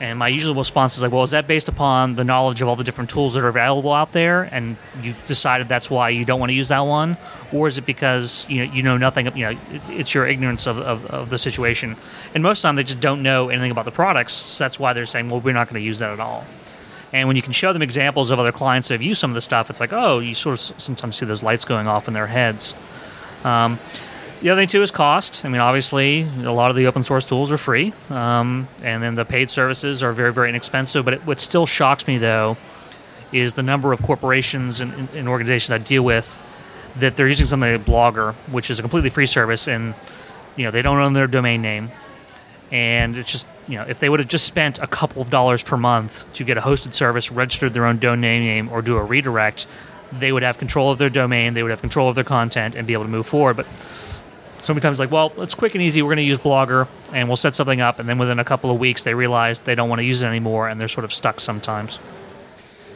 And 0.00 0.18
my 0.18 0.28
usual 0.28 0.54
response 0.54 0.96
is 0.96 1.02
like, 1.02 1.12
well, 1.12 1.24
is 1.24 1.32
that 1.32 1.46
based 1.46 1.68
upon 1.68 2.14
the 2.14 2.24
knowledge 2.24 2.62
of 2.62 2.68
all 2.68 2.76
the 2.76 2.84
different 2.84 3.10
tools 3.10 3.34
that 3.34 3.44
are 3.44 3.48
available 3.48 3.92
out 3.92 4.12
there, 4.12 4.44
and 4.44 4.78
you've 5.02 5.22
decided 5.26 5.68
that's 5.68 5.90
why 5.90 6.08
you 6.08 6.24
don't 6.24 6.40
want 6.40 6.48
to 6.48 6.54
use 6.54 6.68
that 6.68 6.80
one, 6.80 7.18
or 7.52 7.66
is 7.66 7.76
it 7.76 7.84
because 7.84 8.46
you 8.48 8.64
know 8.64 8.72
you 8.72 8.82
know 8.82 8.96
nothing? 8.96 9.26
You 9.36 9.52
know, 9.52 9.60
it's 9.88 10.14
your 10.14 10.26
ignorance 10.26 10.66
of, 10.66 10.78
of, 10.78 11.04
of 11.06 11.28
the 11.28 11.36
situation. 11.36 11.96
And 12.34 12.42
most 12.42 12.60
of 12.60 12.62
the 12.62 12.68
time, 12.68 12.76
they 12.76 12.84
just 12.84 13.00
don't 13.00 13.22
know 13.22 13.50
anything 13.50 13.70
about 13.70 13.84
the 13.84 13.90
products, 13.90 14.32
so 14.32 14.64
that's 14.64 14.80
why 14.80 14.94
they're 14.94 15.04
saying, 15.04 15.28
well, 15.28 15.40
we're 15.40 15.52
not 15.52 15.68
going 15.68 15.80
to 15.82 15.86
use 15.86 15.98
that 15.98 16.12
at 16.12 16.20
all. 16.20 16.46
And 17.12 17.26
when 17.26 17.36
you 17.36 17.42
can 17.42 17.52
show 17.52 17.72
them 17.72 17.82
examples 17.82 18.30
of 18.30 18.38
other 18.38 18.52
clients 18.52 18.88
that 18.88 18.94
have 18.94 19.02
used 19.02 19.20
some 19.20 19.30
of 19.30 19.34
the 19.34 19.40
stuff, 19.40 19.68
it's 19.68 19.80
like, 19.80 19.92
oh, 19.92 20.20
you 20.20 20.34
sort 20.34 20.54
of 20.54 20.80
sometimes 20.80 21.16
see 21.16 21.26
those 21.26 21.42
lights 21.42 21.64
going 21.64 21.88
off 21.88 22.06
in 22.06 22.14
their 22.14 22.26
heads. 22.26 22.74
Um, 23.42 23.78
the 24.40 24.50
other 24.50 24.60
thing 24.60 24.68
too 24.68 24.82
is 24.82 24.90
cost. 24.90 25.44
I 25.44 25.48
mean, 25.48 25.60
obviously, 25.60 26.22
a 26.22 26.52
lot 26.52 26.70
of 26.70 26.76
the 26.76 26.86
open 26.86 27.02
source 27.02 27.24
tools 27.24 27.52
are 27.52 27.58
free, 27.58 27.92
um, 28.08 28.68
and 28.82 29.02
then 29.02 29.14
the 29.14 29.24
paid 29.24 29.50
services 29.50 30.02
are 30.02 30.12
very, 30.12 30.32
very 30.32 30.48
inexpensive. 30.48 31.04
But 31.04 31.14
it, 31.14 31.26
what 31.26 31.40
still 31.40 31.66
shocks 31.66 32.06
me 32.06 32.16
though 32.16 32.56
is 33.32 33.54
the 33.54 33.62
number 33.62 33.92
of 33.92 34.02
corporations 34.02 34.80
and, 34.80 35.08
and 35.10 35.28
organizations 35.28 35.70
I 35.70 35.78
deal 35.78 36.04
with 36.04 36.42
that 36.96 37.16
they're 37.16 37.28
using 37.28 37.46
something 37.46 37.70
like 37.70 37.84
Blogger, 37.84 38.34
which 38.50 38.70
is 38.70 38.78
a 38.78 38.82
completely 38.82 39.10
free 39.10 39.26
service, 39.26 39.68
and 39.68 39.94
you 40.56 40.64
know 40.64 40.70
they 40.70 40.82
don't 40.82 40.98
own 40.98 41.12
their 41.12 41.26
domain 41.26 41.60
name, 41.60 41.90
and 42.70 43.18
it's 43.18 43.30
just 43.30 43.46
you 43.66 43.76
know 43.76 43.84
if 43.84 43.98
they 43.98 44.08
would 44.08 44.20
have 44.20 44.28
just 44.28 44.44
spent 44.44 44.78
a 44.78 44.86
couple 44.86 45.22
of 45.22 45.30
dollars 45.30 45.62
per 45.62 45.76
month 45.76 46.32
to 46.34 46.44
get 46.44 46.56
a 46.58 46.60
hosted 46.60 46.94
service, 46.94 47.30
registered 47.30 47.74
their 47.74 47.86
own 47.86 47.98
domain 47.98 48.42
name, 48.42 48.68
or 48.70 48.82
do 48.82 48.96
a 48.96 49.04
redirect, 49.04 49.66
they 50.12 50.32
would 50.32 50.42
have 50.42 50.58
control 50.58 50.90
of 50.90 50.98
their 50.98 51.10
domain, 51.10 51.54
they 51.54 51.62
would 51.62 51.70
have 51.70 51.80
control 51.80 52.08
of 52.08 52.14
their 52.14 52.24
content, 52.24 52.74
and 52.74 52.86
be 52.86 52.92
able 52.92 53.04
to 53.04 53.10
move 53.10 53.26
forward. 53.26 53.56
But 53.56 53.66
so 54.62 54.74
many 54.74 54.82
times 54.82 54.98
like, 54.98 55.10
well, 55.10 55.32
it's 55.38 55.54
quick 55.54 55.74
and 55.74 55.82
easy. 55.82 56.02
We're 56.02 56.08
going 56.08 56.16
to 56.18 56.22
use 56.22 56.38
Blogger, 56.38 56.86
and 57.12 57.28
we'll 57.28 57.36
set 57.36 57.54
something 57.54 57.80
up, 57.80 57.98
and 57.98 58.08
then 58.08 58.18
within 58.18 58.38
a 58.38 58.44
couple 58.44 58.70
of 58.70 58.78
weeks, 58.78 59.04
they 59.04 59.14
realize 59.14 59.60
they 59.60 59.74
don't 59.74 59.88
want 59.88 60.00
to 60.00 60.04
use 60.04 60.22
it 60.22 60.26
anymore, 60.26 60.68
and 60.68 60.80
they're 60.80 60.88
sort 60.88 61.04
of 61.04 61.12
stuck 61.14 61.40
sometimes. 61.40 61.98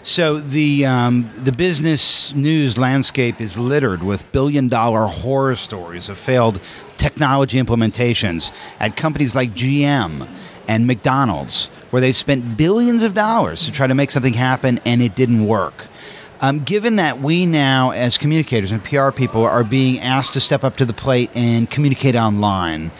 So 0.04 0.38
the 0.38 0.84
um, 0.84 1.30
the 1.38 1.50
business 1.50 2.34
news 2.34 2.76
landscape 2.76 3.40
is 3.40 3.56
littered 3.56 4.02
with 4.02 4.30
billion 4.32 4.68
dollar 4.68 5.06
horror 5.06 5.56
stories 5.56 6.10
of 6.10 6.18
failed 6.18 6.60
technology 6.98 7.58
implementations 7.58 8.52
at 8.80 8.96
companies 8.96 9.34
like 9.34 9.54
GM 9.54 10.28
and 10.68 10.86
McDonald's, 10.86 11.68
where 11.88 12.02
they 12.02 12.12
spent 12.12 12.58
billions 12.58 13.02
of 13.02 13.14
dollars 13.14 13.64
to 13.64 13.72
try 13.72 13.86
to 13.86 13.94
make 13.94 14.10
something 14.10 14.34
happen 14.34 14.78
and 14.84 15.00
it 15.00 15.14
didn't 15.14 15.46
work. 15.46 15.86
Um, 16.42 16.62
given 16.64 16.96
that 16.96 17.22
we 17.22 17.46
now, 17.46 17.92
as 17.92 18.18
communicators 18.18 18.72
and 18.72 18.84
PR 18.84 19.10
people, 19.10 19.46
are 19.46 19.64
being 19.64 20.00
asked 20.00 20.34
to 20.34 20.40
step 20.40 20.64
up 20.64 20.76
to 20.76 20.84
the 20.84 20.92
plate 20.92 21.30
and 21.34 21.70
communicate 21.70 22.14
online, 22.14 22.90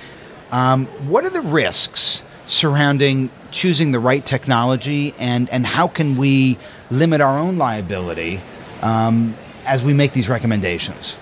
um, 0.52 0.86
what 1.06 1.26
are 1.26 1.30
the 1.30 1.42
risks 1.42 2.24
surrounding 2.46 3.28
choosing 3.50 3.92
the 3.92 3.98
right 3.98 4.26
technology 4.26 5.14
and, 5.18 5.48
and 5.50 5.64
how 5.64 5.86
can 5.86 6.16
we 6.16 6.58
limit 6.94 7.20
our 7.20 7.38
own 7.38 7.58
liability 7.58 8.40
um, 8.82 9.34
as 9.66 9.82
we 9.82 9.92
make 9.92 10.12
these 10.12 10.28
recommendations? 10.28 11.16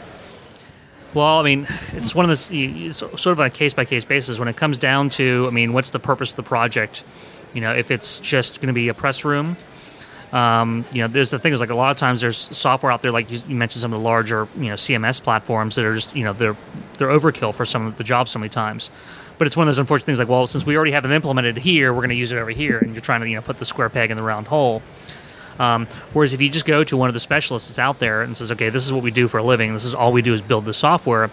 Well, 1.14 1.38
I 1.38 1.42
mean, 1.42 1.66
it's 1.92 2.14
one 2.14 2.28
of 2.28 2.48
the 2.48 2.86
it's 2.86 2.98
sort 2.98 3.26
of 3.26 3.40
on 3.40 3.46
a 3.46 3.50
case 3.50 3.74
by 3.74 3.84
case 3.84 4.04
basis. 4.04 4.38
When 4.38 4.48
it 4.48 4.56
comes 4.56 4.78
down 4.78 5.10
to, 5.10 5.46
I 5.46 5.50
mean, 5.50 5.74
what's 5.74 5.90
the 5.90 5.98
purpose 5.98 6.30
of 6.30 6.36
the 6.36 6.42
project? 6.42 7.04
You 7.52 7.60
know, 7.60 7.74
if 7.74 7.90
it's 7.90 8.18
just 8.18 8.60
going 8.60 8.68
to 8.68 8.72
be 8.72 8.88
a 8.88 8.94
press 8.94 9.24
room, 9.24 9.58
um, 10.32 10.86
you 10.90 11.02
know, 11.02 11.08
there's 11.08 11.30
the 11.30 11.38
thing 11.38 11.52
is 11.52 11.60
like 11.60 11.68
a 11.68 11.74
lot 11.74 11.90
of 11.90 11.98
times 11.98 12.22
there's 12.22 12.38
software 12.56 12.90
out 12.90 13.02
there, 13.02 13.12
like 13.12 13.30
you, 13.30 13.40
you, 13.46 13.54
mentioned 13.54 13.82
some 13.82 13.92
of 13.92 14.00
the 14.00 14.04
larger, 14.04 14.48
you 14.56 14.68
know, 14.68 14.74
CMS 14.74 15.22
platforms 15.22 15.76
that 15.76 15.84
are 15.84 15.94
just, 15.94 16.16
you 16.16 16.24
know, 16.24 16.32
they're 16.32 16.56
they're 16.96 17.08
overkill 17.08 17.54
for 17.54 17.66
some 17.66 17.84
of 17.84 17.98
the 17.98 18.04
jobs 18.04 18.30
so 18.30 18.38
many 18.38 18.48
times. 18.48 18.90
But 19.36 19.46
it's 19.46 19.56
one 19.56 19.68
of 19.68 19.74
those 19.74 19.78
unfortunate 19.78 20.06
things 20.06 20.18
like, 20.18 20.28
well, 20.28 20.46
since 20.46 20.64
we 20.64 20.76
already 20.76 20.92
have 20.92 21.04
it 21.04 21.10
implemented 21.10 21.58
here, 21.58 21.92
we're 21.92 22.00
going 22.00 22.10
to 22.10 22.14
use 22.14 22.32
it 22.32 22.38
over 22.38 22.50
here, 22.50 22.78
and 22.78 22.94
you're 22.94 23.02
trying 23.02 23.20
to, 23.20 23.28
you 23.28 23.36
know, 23.36 23.42
put 23.42 23.58
the 23.58 23.66
square 23.66 23.90
peg 23.90 24.10
in 24.10 24.16
the 24.16 24.22
round 24.22 24.46
hole. 24.46 24.82
Um, 25.58 25.86
whereas 26.12 26.32
if 26.32 26.40
you 26.40 26.48
just 26.48 26.66
go 26.66 26.82
to 26.84 26.96
one 26.96 27.08
of 27.08 27.14
the 27.14 27.20
specialists 27.20 27.68
that's 27.68 27.78
out 27.78 27.98
there 27.98 28.22
and 28.22 28.36
says, 28.36 28.50
okay, 28.52 28.70
this 28.70 28.86
is 28.86 28.92
what 28.92 29.02
we 29.02 29.10
do 29.10 29.28
for 29.28 29.38
a 29.38 29.42
living, 29.42 29.74
this 29.74 29.84
is 29.84 29.94
all 29.94 30.12
we 30.12 30.22
do 30.22 30.32
is 30.32 30.42
build 30.42 30.64
the 30.64 30.74
software. 30.74 31.30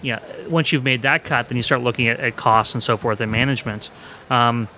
Yeah, 0.00 0.18
once 0.48 0.72
you've 0.72 0.82
made 0.82 1.02
that 1.02 1.24
cut, 1.24 1.48
then 1.48 1.56
you 1.56 1.62
start 1.62 1.82
looking 1.82 2.08
at, 2.08 2.18
at 2.18 2.36
costs 2.36 2.74
and 2.74 2.82
so 2.82 2.96
forth 2.96 3.20
and 3.20 3.30
management. 3.30 3.90
Um, 4.30 4.68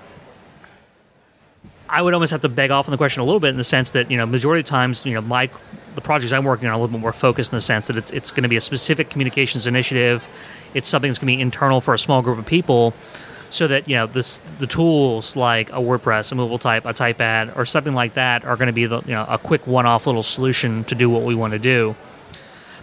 I 1.88 2.02
would 2.02 2.12
almost 2.12 2.32
have 2.32 2.40
to 2.40 2.48
beg 2.48 2.70
off 2.70 2.88
on 2.88 2.90
the 2.90 2.96
question 2.96 3.20
a 3.20 3.24
little 3.24 3.40
bit 3.40 3.50
in 3.50 3.56
the 3.56 3.64
sense 3.64 3.90
that 3.92 4.10
you 4.10 4.16
know 4.16 4.26
majority 4.26 4.60
of 4.60 4.66
times 4.66 5.04
you 5.06 5.14
know 5.14 5.20
my 5.20 5.48
the 5.94 6.00
projects 6.00 6.32
I'm 6.32 6.44
working 6.44 6.66
on 6.66 6.72
are 6.72 6.74
a 6.74 6.78
little 6.78 6.92
bit 6.92 7.00
more 7.00 7.12
focused 7.12 7.52
in 7.52 7.56
the 7.56 7.60
sense 7.60 7.86
that 7.86 7.96
it's 7.96 8.10
it's 8.10 8.30
going 8.30 8.42
to 8.42 8.48
be 8.48 8.56
a 8.56 8.60
specific 8.60 9.10
communications 9.10 9.66
initiative. 9.66 10.26
It's 10.72 10.88
something 10.88 11.10
that's 11.10 11.18
going 11.18 11.32
to 11.32 11.36
be 11.36 11.40
internal 11.40 11.80
for 11.80 11.94
a 11.94 11.98
small 11.98 12.20
group 12.22 12.38
of 12.38 12.46
people, 12.46 12.94
so 13.54 13.68
that 13.68 13.88
you 13.88 13.94
know 13.94 14.06
this 14.06 14.38
the 14.58 14.66
tools 14.66 15.36
like 15.36 15.70
a 15.70 15.74
WordPress, 15.74 16.32
a 16.32 16.34
movable 16.34 16.58
type, 16.58 16.86
a 16.86 16.92
typepad, 16.92 17.56
or 17.56 17.64
something 17.64 17.94
like 17.94 18.14
that 18.14 18.44
are 18.44 18.56
going 18.56 18.66
to 18.66 18.72
be 18.72 18.86
the 18.86 19.00
you 19.02 19.12
know 19.12 19.24
a 19.28 19.38
quick 19.38 19.64
one-off 19.66 20.06
little 20.06 20.24
solution 20.24 20.82
to 20.84 20.94
do 20.96 21.08
what 21.08 21.22
we 21.22 21.36
want 21.36 21.52
to 21.52 21.58
do. 21.60 21.94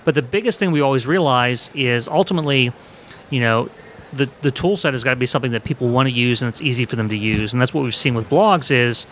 But 0.06 0.16
the 0.16 0.22
biggest 0.22 0.60
thing 0.60 0.72
we 0.72 0.80
always 0.80 1.06
realize 1.06 1.70
is 1.76 2.08
ultimately, 2.08 2.72
you 3.30 3.42
know, 3.42 3.70
the 4.14 4.30
the 4.42 4.50
tool 4.50 4.78
set 4.78 4.94
has 4.94 5.04
got 5.04 5.12
to 5.12 5.18
be 5.18 5.26
something 5.26 5.52
that 5.52 5.66
people 5.66 5.90
want 5.90 6.08
to 6.08 6.14
use 6.14 6.42
and 6.42 6.48
it's 6.48 6.62
easy 6.62 6.86
for 6.86 6.96
them 6.96 7.10
to 7.10 7.18
use. 7.18 7.52
And 7.52 7.62
that's 7.62 7.74
what 7.74 7.84
we've 7.84 7.94
seen 7.94 8.16
with 8.16 8.30
blogs 8.30 8.72
is, 8.72 9.08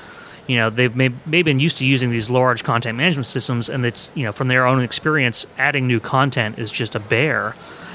you 0.48 0.56
know, 0.56 0.70
they've 0.70 0.96
may, 0.96 1.10
maybe 1.26 1.44
been 1.44 1.60
used 1.60 1.78
to 1.80 1.86
using 1.86 2.10
these 2.10 2.30
large 2.30 2.64
content 2.64 2.98
management 2.98 3.28
systems, 3.28 3.70
and 3.70 3.84
that 3.84 4.10
you 4.16 4.24
know 4.24 4.32
from 4.32 4.48
their 4.48 4.66
own 4.66 4.82
experience, 4.82 5.46
adding 5.58 5.88
new 5.88 6.00
content 6.00 6.58
is 6.58 6.72
just 6.72 6.96
a 6.96 7.00
bear. 7.02 7.54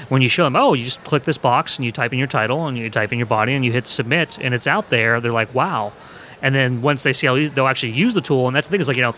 When 0.09 0.21
you 0.21 0.29
show 0.29 0.43
them, 0.43 0.55
oh, 0.55 0.73
you 0.73 0.85
just 0.85 1.03
click 1.03 1.23
this 1.23 1.37
box 1.37 1.77
and 1.77 1.85
you 1.85 1.91
type 1.91 2.13
in 2.13 2.19
your 2.19 2.27
title 2.27 2.67
and 2.67 2.77
you 2.77 2.89
type 2.89 3.11
in 3.11 3.17
your 3.17 3.25
body 3.25 3.53
and 3.53 3.65
you 3.65 3.71
hit 3.71 3.87
submit 3.87 4.37
and 4.39 4.53
it's 4.53 4.67
out 4.67 4.89
there, 4.89 5.19
they're 5.19 5.31
like, 5.31 5.53
wow. 5.53 5.93
And 6.41 6.53
then 6.53 6.81
once 6.81 7.03
they 7.03 7.13
see 7.13 7.27
how 7.27 7.35
they'll 7.35 7.67
actually 7.67 7.93
use 7.93 8.13
the 8.13 8.21
tool, 8.21 8.47
and 8.47 8.55
that's 8.55 8.67
the 8.67 8.71
thing 8.71 8.81
is 8.81 8.87
like 8.87 8.97
you 8.97 9.03
know 9.03 9.15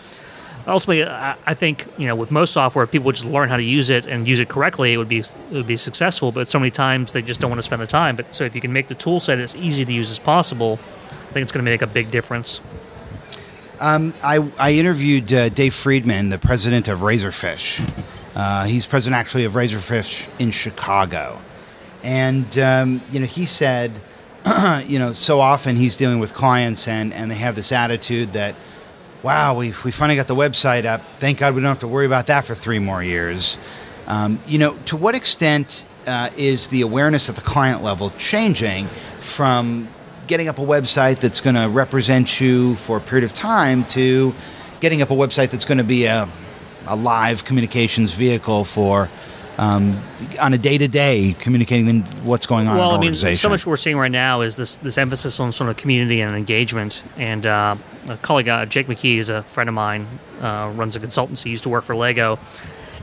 ultimately, 0.68 1.04
I, 1.04 1.54
think 1.54 1.86
you 1.96 2.06
know 2.06 2.14
with 2.14 2.30
most 2.30 2.52
software, 2.52 2.86
people 2.86 3.06
would 3.06 3.16
just 3.16 3.26
learn 3.26 3.48
how 3.48 3.56
to 3.56 3.62
use 3.62 3.90
it 3.90 4.06
and 4.06 4.28
use 4.28 4.38
it 4.38 4.48
correctly. 4.48 4.92
It 4.92 4.98
would 4.98 5.08
be 5.08 5.20
it 5.20 5.34
would 5.50 5.66
be 5.66 5.76
successful. 5.76 6.30
But 6.30 6.46
so 6.46 6.58
many 6.58 6.70
times 6.70 7.12
they 7.12 7.22
just 7.22 7.40
don't 7.40 7.50
want 7.50 7.58
to 7.58 7.64
spend 7.64 7.82
the 7.82 7.86
time. 7.86 8.16
But 8.16 8.34
so 8.34 8.44
if 8.44 8.54
you 8.54 8.60
can 8.60 8.72
make 8.72 8.88
the 8.88 8.94
tool 8.94 9.20
set 9.20 9.38
as 9.38 9.56
easy 9.56 9.84
to 9.84 9.92
use 9.92 10.10
as 10.10 10.18
possible, 10.18 10.78
I 11.10 11.32
think 11.32 11.42
it's 11.42 11.52
going 11.52 11.64
to 11.64 11.70
make 11.70 11.82
a 11.82 11.86
big 11.86 12.10
difference. 12.10 12.60
Um, 13.80 14.12
I, 14.24 14.50
I 14.58 14.72
interviewed 14.72 15.32
uh, 15.32 15.48
Dave 15.50 15.72
Friedman, 15.72 16.30
the 16.30 16.38
president 16.38 16.88
of 16.88 17.00
Razorfish. 17.00 18.04
Uh, 18.38 18.64
he's 18.64 18.86
president 18.86 19.18
actually 19.18 19.44
of 19.44 19.54
Razorfish 19.54 20.28
in 20.38 20.52
Chicago, 20.52 21.42
and 22.04 22.56
um, 22.58 23.02
you 23.10 23.18
know 23.18 23.26
he 23.26 23.44
said, 23.44 24.00
you 24.86 25.00
know, 25.00 25.12
so 25.12 25.40
often 25.40 25.74
he's 25.74 25.96
dealing 25.96 26.20
with 26.20 26.32
clients 26.34 26.86
and 26.86 27.12
and 27.12 27.30
they 27.30 27.34
have 27.34 27.56
this 27.56 27.72
attitude 27.72 28.32
that 28.34 28.54
wow, 29.22 29.54
we, 29.54 29.74
we 29.84 29.90
finally 29.90 30.16
got 30.16 30.28
the 30.28 30.36
website 30.36 30.84
up. 30.84 31.02
Thank 31.18 31.38
God 31.38 31.54
we 31.54 31.60
don't 31.60 31.68
have 31.68 31.80
to 31.80 31.88
worry 31.88 32.06
about 32.06 32.28
that 32.28 32.44
for 32.44 32.54
three 32.54 32.78
more 32.78 33.02
years. 33.02 33.58
Um, 34.06 34.40
you 34.46 34.58
know, 34.58 34.76
to 34.86 34.96
what 34.96 35.14
extent 35.14 35.84
uh, 36.06 36.30
is 36.36 36.68
the 36.68 36.82
awareness 36.82 37.28
at 37.28 37.36
the 37.36 37.42
client 37.42 37.82
level 37.82 38.10
changing 38.10 38.86
from 39.20 39.88
getting 40.28 40.48
up 40.48 40.58
a 40.58 40.62
website 40.62 41.18
that's 41.18 41.40
going 41.40 41.56
to 41.56 41.68
represent 41.68 42.40
you 42.40 42.76
for 42.76 42.98
a 42.98 43.00
period 43.00 43.24
of 43.24 43.34
time 43.34 43.84
to 43.84 44.34
getting 44.80 45.02
up 45.02 45.10
a 45.10 45.14
website 45.14 45.50
that's 45.50 45.64
going 45.64 45.78
to 45.78 45.84
be 45.84 46.04
a, 46.04 46.28
a 46.88 46.96
live 46.96 47.44
communications 47.44 48.14
vehicle 48.14 48.64
for 48.64 49.08
um, 49.58 50.00
on 50.40 50.54
a 50.54 50.58
day 50.58 50.78
to 50.78 50.88
day 50.88 51.34
communicating 51.40 52.02
what's 52.24 52.46
going 52.46 52.68
on. 52.68 52.76
Well, 52.76 52.92
I 52.92 52.98
mean, 52.98 53.14
so 53.14 53.48
much 53.48 53.66
we're 53.66 53.76
seeing 53.76 53.98
right 53.98 54.10
now 54.10 54.40
is 54.40 54.56
this 54.56 54.76
this 54.76 54.96
emphasis 54.96 55.38
on 55.40 55.52
sort 55.52 55.68
of 55.68 55.76
community 55.76 56.20
and 56.20 56.36
engagement. 56.36 57.02
And 57.16 57.44
uh, 57.44 57.76
a 58.08 58.16
colleague, 58.18 58.48
uh, 58.48 58.66
Jake 58.66 58.86
McKee, 58.86 59.18
is 59.18 59.28
a 59.28 59.42
friend 59.42 59.68
of 59.68 59.74
mine, 59.74 60.06
uh, 60.40 60.72
runs 60.74 60.96
a 60.96 61.00
consultancy, 61.00 61.46
used 61.46 61.64
to 61.64 61.68
work 61.68 61.84
for 61.84 61.96
Lego. 61.96 62.38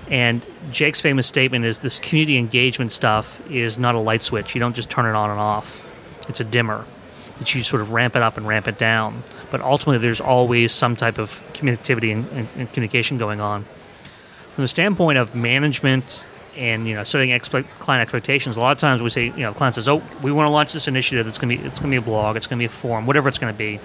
And 0.10 0.46
Jake's 0.72 1.02
famous 1.02 1.28
statement 1.28 1.66
is 1.66 1.80
this 1.80 2.00
community 2.00 2.38
engagement 2.38 2.92
stuff 2.92 3.42
is 3.50 3.78
not 3.78 3.96
a 3.96 4.00
light 4.00 4.24
switch. 4.24 4.56
You 4.56 4.60
don't 4.60 4.76
just 4.76 4.90
turn 4.90 5.06
it 5.06 5.16
on 5.16 5.32
and 5.32 5.40
off. 5.40 5.86
It's 6.30 6.40
a 6.40 6.44
dimmer 6.44 6.86
that 7.40 7.54
you 7.54 7.64
sort 7.64 7.82
of 7.82 7.92
ramp 7.92 8.16
it 8.16 8.22
up 8.22 8.38
and 8.38 8.48
ramp 8.48 8.68
it 8.68 8.78
down. 8.78 9.24
But 9.52 9.62
ultimately, 9.62 9.98
there's 9.98 10.22
always 10.22 10.72
some 10.72 10.96
type 10.96 11.18
of 11.18 11.42
communicativity 11.54 12.12
and, 12.14 12.28
and, 12.32 12.48
and 12.56 12.72
communication 12.72 13.18
going 13.18 13.42
on. 13.42 13.66
From 14.54 14.64
the 14.64 14.68
standpoint 14.68 15.18
of 15.18 15.36
management 15.36 16.26
and 16.56 16.88
you 16.88 16.96
know 16.96 17.04
setting 17.04 17.30
expe- 17.32 17.68
client 17.80 18.02
expectations. 18.02 18.58
A 18.58 18.62
lot 18.62 18.72
of 18.72 18.78
times 18.78 19.02
we 19.02 19.10
say, 19.10 19.26
you 19.26 19.40
know, 19.40 19.54
client 19.54 19.76
says, 19.76 19.90
"Oh, 19.90 20.02
we 20.22 20.32
want 20.32 20.48
to 20.48 20.52
launch 20.52 20.74
this 20.74 20.88
initiative. 20.88 21.28
It's 21.28 21.38
to 21.38 21.46
be 21.46 21.56
it's 21.58 21.80
to 21.80 21.88
be 21.88 21.98
a 21.98 22.02
blog. 22.02 22.38
It's 22.38 22.48
to 22.48 22.56
be 22.56 22.66
a 22.66 22.70
forum, 22.70 23.06
whatever 23.06 23.28
it's 23.28 23.38
to 23.38 23.52
be." 23.54 23.80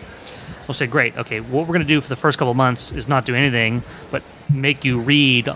We'll 0.67 0.75
say, 0.75 0.87
"Great. 0.87 1.17
Okay, 1.17 1.41
what 1.41 1.67
we're 1.67 1.79
to 1.79 1.85
do 1.85 2.01
for 2.01 2.09
the 2.09 2.17
first 2.17 2.39
couple 2.39 2.55
months 2.55 2.93
is 2.93 3.09
not 3.09 3.27
do 3.27 3.35
anything, 3.35 3.83
but 4.11 4.23
make 4.49 4.85
you 4.85 5.01
read 5.01 5.53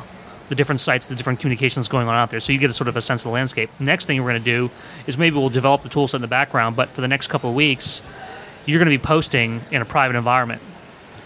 the 0.48 0.54
different 0.54 0.80
sites, 0.80 1.06
the 1.06 1.14
different 1.14 1.40
communications 1.40 1.88
going 1.88 2.08
on 2.08 2.14
out 2.14 2.30
there, 2.30 2.40
so 2.40 2.52
you 2.52 2.58
get 2.58 2.70
a 2.70 2.74
sort 2.74 2.88
of 2.88 2.96
a 2.96 3.00
sense 3.00 3.22
of 3.22 3.24
the 3.24 3.34
landscape." 3.34 3.70
Next 3.78 4.06
thing 4.06 4.22
we're 4.22 4.30
going 4.30 4.44
to 4.44 4.50
do 4.50 4.70
is 5.06 5.16
maybe 5.16 5.36
we'll 5.36 5.48
develop 5.48 5.82
the 5.82 5.88
toolset 5.88 6.14
in 6.14 6.22
the 6.22 6.28
background, 6.28 6.76
but 6.76 6.90
for 6.90 7.00
the 7.00 7.08
next 7.08 7.28
couple 7.28 7.50
of 7.50 7.56
weeks, 7.56 8.02
you're 8.66 8.78
going 8.78 8.90
to 8.90 8.98
be 8.98 9.02
posting 9.02 9.62
in 9.70 9.82
a 9.82 9.84
private 9.84 10.16
environment 10.16 10.62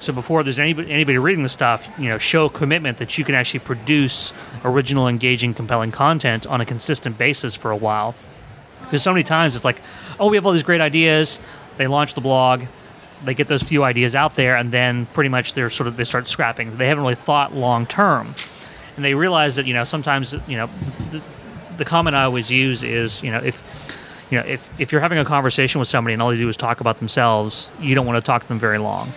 so 0.00 0.12
before 0.12 0.44
there's 0.44 0.60
anybody, 0.60 0.90
anybody 0.92 1.18
reading 1.18 1.42
the 1.42 1.48
stuff, 1.48 1.88
you 1.98 2.08
know, 2.08 2.18
show 2.18 2.48
commitment 2.48 2.98
that 2.98 3.18
you 3.18 3.24
can 3.24 3.34
actually 3.34 3.60
produce 3.60 4.32
original, 4.64 5.08
engaging, 5.08 5.54
compelling 5.54 5.90
content 5.90 6.46
on 6.46 6.60
a 6.60 6.64
consistent 6.64 7.18
basis 7.18 7.54
for 7.56 7.70
a 7.70 7.76
while. 7.76 8.14
Because 8.82 9.02
so 9.02 9.12
many 9.12 9.24
times 9.24 9.56
it's 9.56 9.64
like, 9.64 9.80
oh, 10.20 10.28
we 10.28 10.36
have 10.36 10.46
all 10.46 10.52
these 10.52 10.62
great 10.62 10.80
ideas. 10.80 11.40
They 11.78 11.88
launch 11.88 12.14
the 12.14 12.20
blog, 12.20 12.64
they 13.24 13.34
get 13.34 13.48
those 13.48 13.62
few 13.62 13.82
ideas 13.82 14.14
out 14.14 14.36
there, 14.36 14.56
and 14.56 14.70
then 14.72 15.06
pretty 15.06 15.30
much 15.30 15.54
they're 15.54 15.70
sort 15.70 15.88
of 15.88 15.96
they 15.96 16.04
start 16.04 16.28
scrapping. 16.28 16.76
They 16.78 16.86
haven't 16.86 17.02
really 17.02 17.16
thought 17.16 17.54
long 17.54 17.86
term, 17.86 18.34
and 18.98 19.04
they 19.04 19.14
realize 19.14 19.54
that 19.54 19.64
you 19.64 19.74
know 19.74 19.84
sometimes 19.84 20.32
you 20.48 20.56
know 20.56 20.68
the, 21.12 21.22
the 21.76 21.84
comment 21.84 22.16
I 22.16 22.24
always 22.24 22.50
use 22.50 22.82
is 22.82 23.22
you 23.22 23.30
know 23.30 23.38
if 23.38 23.62
you 24.28 24.38
know 24.38 24.44
if 24.44 24.68
if 24.80 24.90
you're 24.90 25.00
having 25.00 25.18
a 25.18 25.24
conversation 25.24 25.78
with 25.78 25.86
somebody 25.86 26.14
and 26.14 26.20
all 26.20 26.30
they 26.30 26.36
do 26.36 26.48
is 26.48 26.56
talk 26.56 26.80
about 26.80 26.98
themselves, 26.98 27.70
you 27.80 27.94
don't 27.94 28.06
want 28.06 28.16
to 28.16 28.26
talk 28.26 28.42
to 28.42 28.48
them 28.48 28.58
very 28.58 28.78
long 28.78 29.12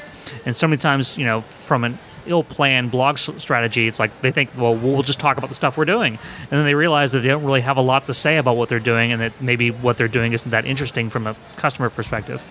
And 0.46 0.56
so 0.56 0.68
many 0.68 0.78
times, 0.78 1.18
you 1.18 1.26
know, 1.26 1.42
from 1.42 1.84
an 1.84 1.98
ill-planned 2.28 2.92
blog 2.92 3.18
strategy, 3.18 3.88
it's 3.88 4.00
like 4.00 4.22
they 4.22 4.32
think, 4.32 4.52
well, 4.56 4.76
we'll 4.76 5.02
just 5.02 5.20
talk 5.20 5.38
about 5.38 5.50
the 5.50 5.56
stuff 5.56 5.78
we're 5.78 5.86
doing, 5.86 6.20
and 6.42 6.52
then 6.52 6.66
they 6.66 6.76
realize 6.76 7.12
that 7.14 7.22
they 7.22 7.30
don't 7.30 7.44
really 7.44 7.62
have 7.62 7.78
a 7.78 7.82
lot 7.82 8.06
to 8.06 8.14
say 8.14 8.38
about 8.38 8.56
what 8.56 8.70
they're 8.70 8.80
doing, 8.80 9.12
and 9.12 9.22
that 9.22 9.42
maybe 9.42 9.72
what 9.72 9.98
they're 9.98 10.08
doing 10.08 10.34
isn't 10.34 10.52
that 10.52 10.66
interesting 10.66 11.10
from 11.10 11.26
a 11.26 11.36
customer 11.58 11.90
perspective. 11.90 12.44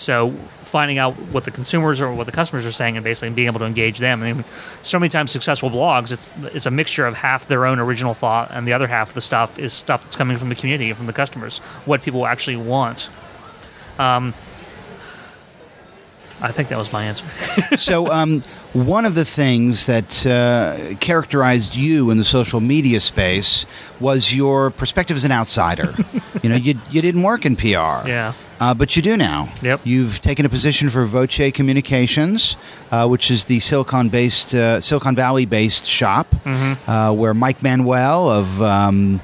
So 0.00 0.34
finding 0.62 0.96
out 0.96 1.14
what 1.30 1.44
the 1.44 1.50
consumers 1.50 2.00
or 2.00 2.10
what 2.12 2.24
the 2.24 2.32
customers 2.32 2.64
are 2.64 2.72
saying, 2.72 2.96
and 2.96 3.04
basically 3.04 3.30
being 3.30 3.48
able 3.48 3.60
to 3.60 3.66
engage 3.66 3.98
them. 3.98 4.22
I 4.22 4.32
mean, 4.32 4.44
so 4.82 4.98
many 4.98 5.10
times 5.10 5.30
successful 5.30 5.70
blogs, 5.70 6.10
it's 6.10 6.32
it's 6.54 6.64
a 6.64 6.70
mixture 6.70 7.06
of 7.06 7.14
half 7.14 7.46
their 7.46 7.66
own 7.66 7.78
original 7.78 8.14
thought, 8.14 8.50
and 8.50 8.66
the 8.66 8.72
other 8.72 8.86
half 8.86 9.10
of 9.10 9.14
the 9.14 9.20
stuff 9.20 9.58
is 9.58 9.74
stuff 9.74 10.04
that's 10.04 10.16
coming 10.16 10.38
from 10.38 10.48
the 10.48 10.54
community, 10.54 10.88
and 10.88 10.96
from 10.96 11.06
the 11.06 11.12
customers, 11.12 11.58
what 11.84 12.00
people 12.00 12.26
actually 12.26 12.56
want. 12.56 13.10
Um, 13.98 14.32
I 16.40 16.50
think 16.52 16.70
that 16.70 16.78
was 16.78 16.90
my 16.90 17.04
answer. 17.04 17.26
so, 17.76 18.10
um, 18.10 18.40
one 18.72 19.04
of 19.04 19.14
the 19.14 19.26
things 19.26 19.84
that 19.84 20.26
uh, 20.26 20.94
characterized 20.98 21.76
you 21.76 22.08
in 22.08 22.16
the 22.16 22.24
social 22.24 22.60
media 22.60 23.00
space 23.00 23.66
was 24.00 24.34
your 24.34 24.70
perspective 24.70 25.16
as 25.16 25.24
an 25.24 25.32
outsider. 25.32 25.94
you 26.42 26.48
know, 26.48 26.56
you, 26.56 26.80
you 26.90 27.02
didn't 27.02 27.22
work 27.22 27.44
in 27.44 27.56
PR. 27.56 28.08
Yeah. 28.08 28.32
Uh, 28.60 28.74
but 28.74 28.94
you 28.94 29.00
do 29.02 29.16
now. 29.16 29.50
Yep. 29.62 29.80
You've 29.84 30.20
taken 30.20 30.44
a 30.44 30.48
position 30.50 30.90
for 30.90 31.04
Voce 31.06 31.50
Communications, 31.52 32.56
uh, 32.90 33.08
which 33.08 33.30
is 33.30 33.44
the 33.44 33.58
Silicon-based, 33.60 34.54
uh, 34.54 34.80
Silicon 34.82 35.16
Valley-based 35.16 35.86
shop, 35.86 36.26
Mm-hmm. 36.44 36.90
uh, 36.90 37.12
where 37.12 37.32
Mike 37.34 37.62
Manuel 37.62 38.28
of 38.28 38.60
um, 38.60 39.20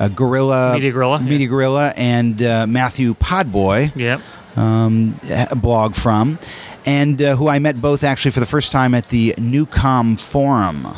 uh, 0.00 0.08
Guerrilla, 0.08 0.74
Media 0.74 0.90
Guerrilla, 0.90 1.20
Media 1.20 1.46
Guerrilla, 1.46 1.92
and 1.96 2.42
uh, 2.42 2.66
Matthew 2.66 3.14
Podboy 3.14 3.92
Yep. 3.94 4.20
um, 4.56 5.18
blog 5.56 5.94
from, 5.94 6.38
and 6.84 7.20
uh, 7.22 7.36
who 7.36 7.48
I 7.48 7.58
met 7.60 7.80
both 7.80 8.02
actually 8.02 8.30
for 8.32 8.40
the 8.40 8.46
first 8.46 8.72
time 8.72 8.94
at 8.94 9.08
the 9.10 9.34
NewComm 9.38 10.18
Forum 10.18 10.88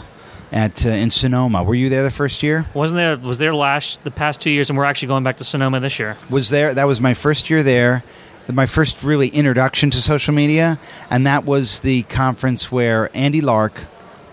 at 0.52 0.84
uh, 0.84 0.90
in 0.90 1.10
Sonoma. 1.10 1.64
Were 1.64 1.74
you 1.74 1.88
there 1.88 2.02
the 2.02 2.10
first 2.10 2.42
year? 2.42 2.66
Wasn't 2.74 2.96
there? 2.96 3.16
Was 3.16 3.38
there 3.38 3.54
last 3.54 4.04
the 4.04 4.10
past 4.10 4.40
two 4.40 4.50
years, 4.50 4.70
and 4.70 4.78
we're 4.78 4.84
actually 4.84 5.08
going 5.08 5.24
back 5.24 5.38
to 5.38 5.44
Sonoma 5.44 5.80
this 5.80 5.98
year. 5.98 6.16
Was 6.30 6.50
there? 6.50 6.74
That 6.74 6.84
was 6.84 7.00
my 7.00 7.14
first 7.14 7.50
year 7.50 7.62
there. 7.62 8.04
My 8.52 8.66
first 8.66 9.02
really 9.02 9.28
introduction 9.28 9.90
to 9.90 9.98
social 9.98 10.34
media, 10.34 10.78
and 11.10 11.26
that 11.26 11.44
was 11.44 11.80
the 11.80 12.02
conference 12.04 12.72
where 12.72 13.08
Andy 13.14 13.40
Lark 13.40 13.82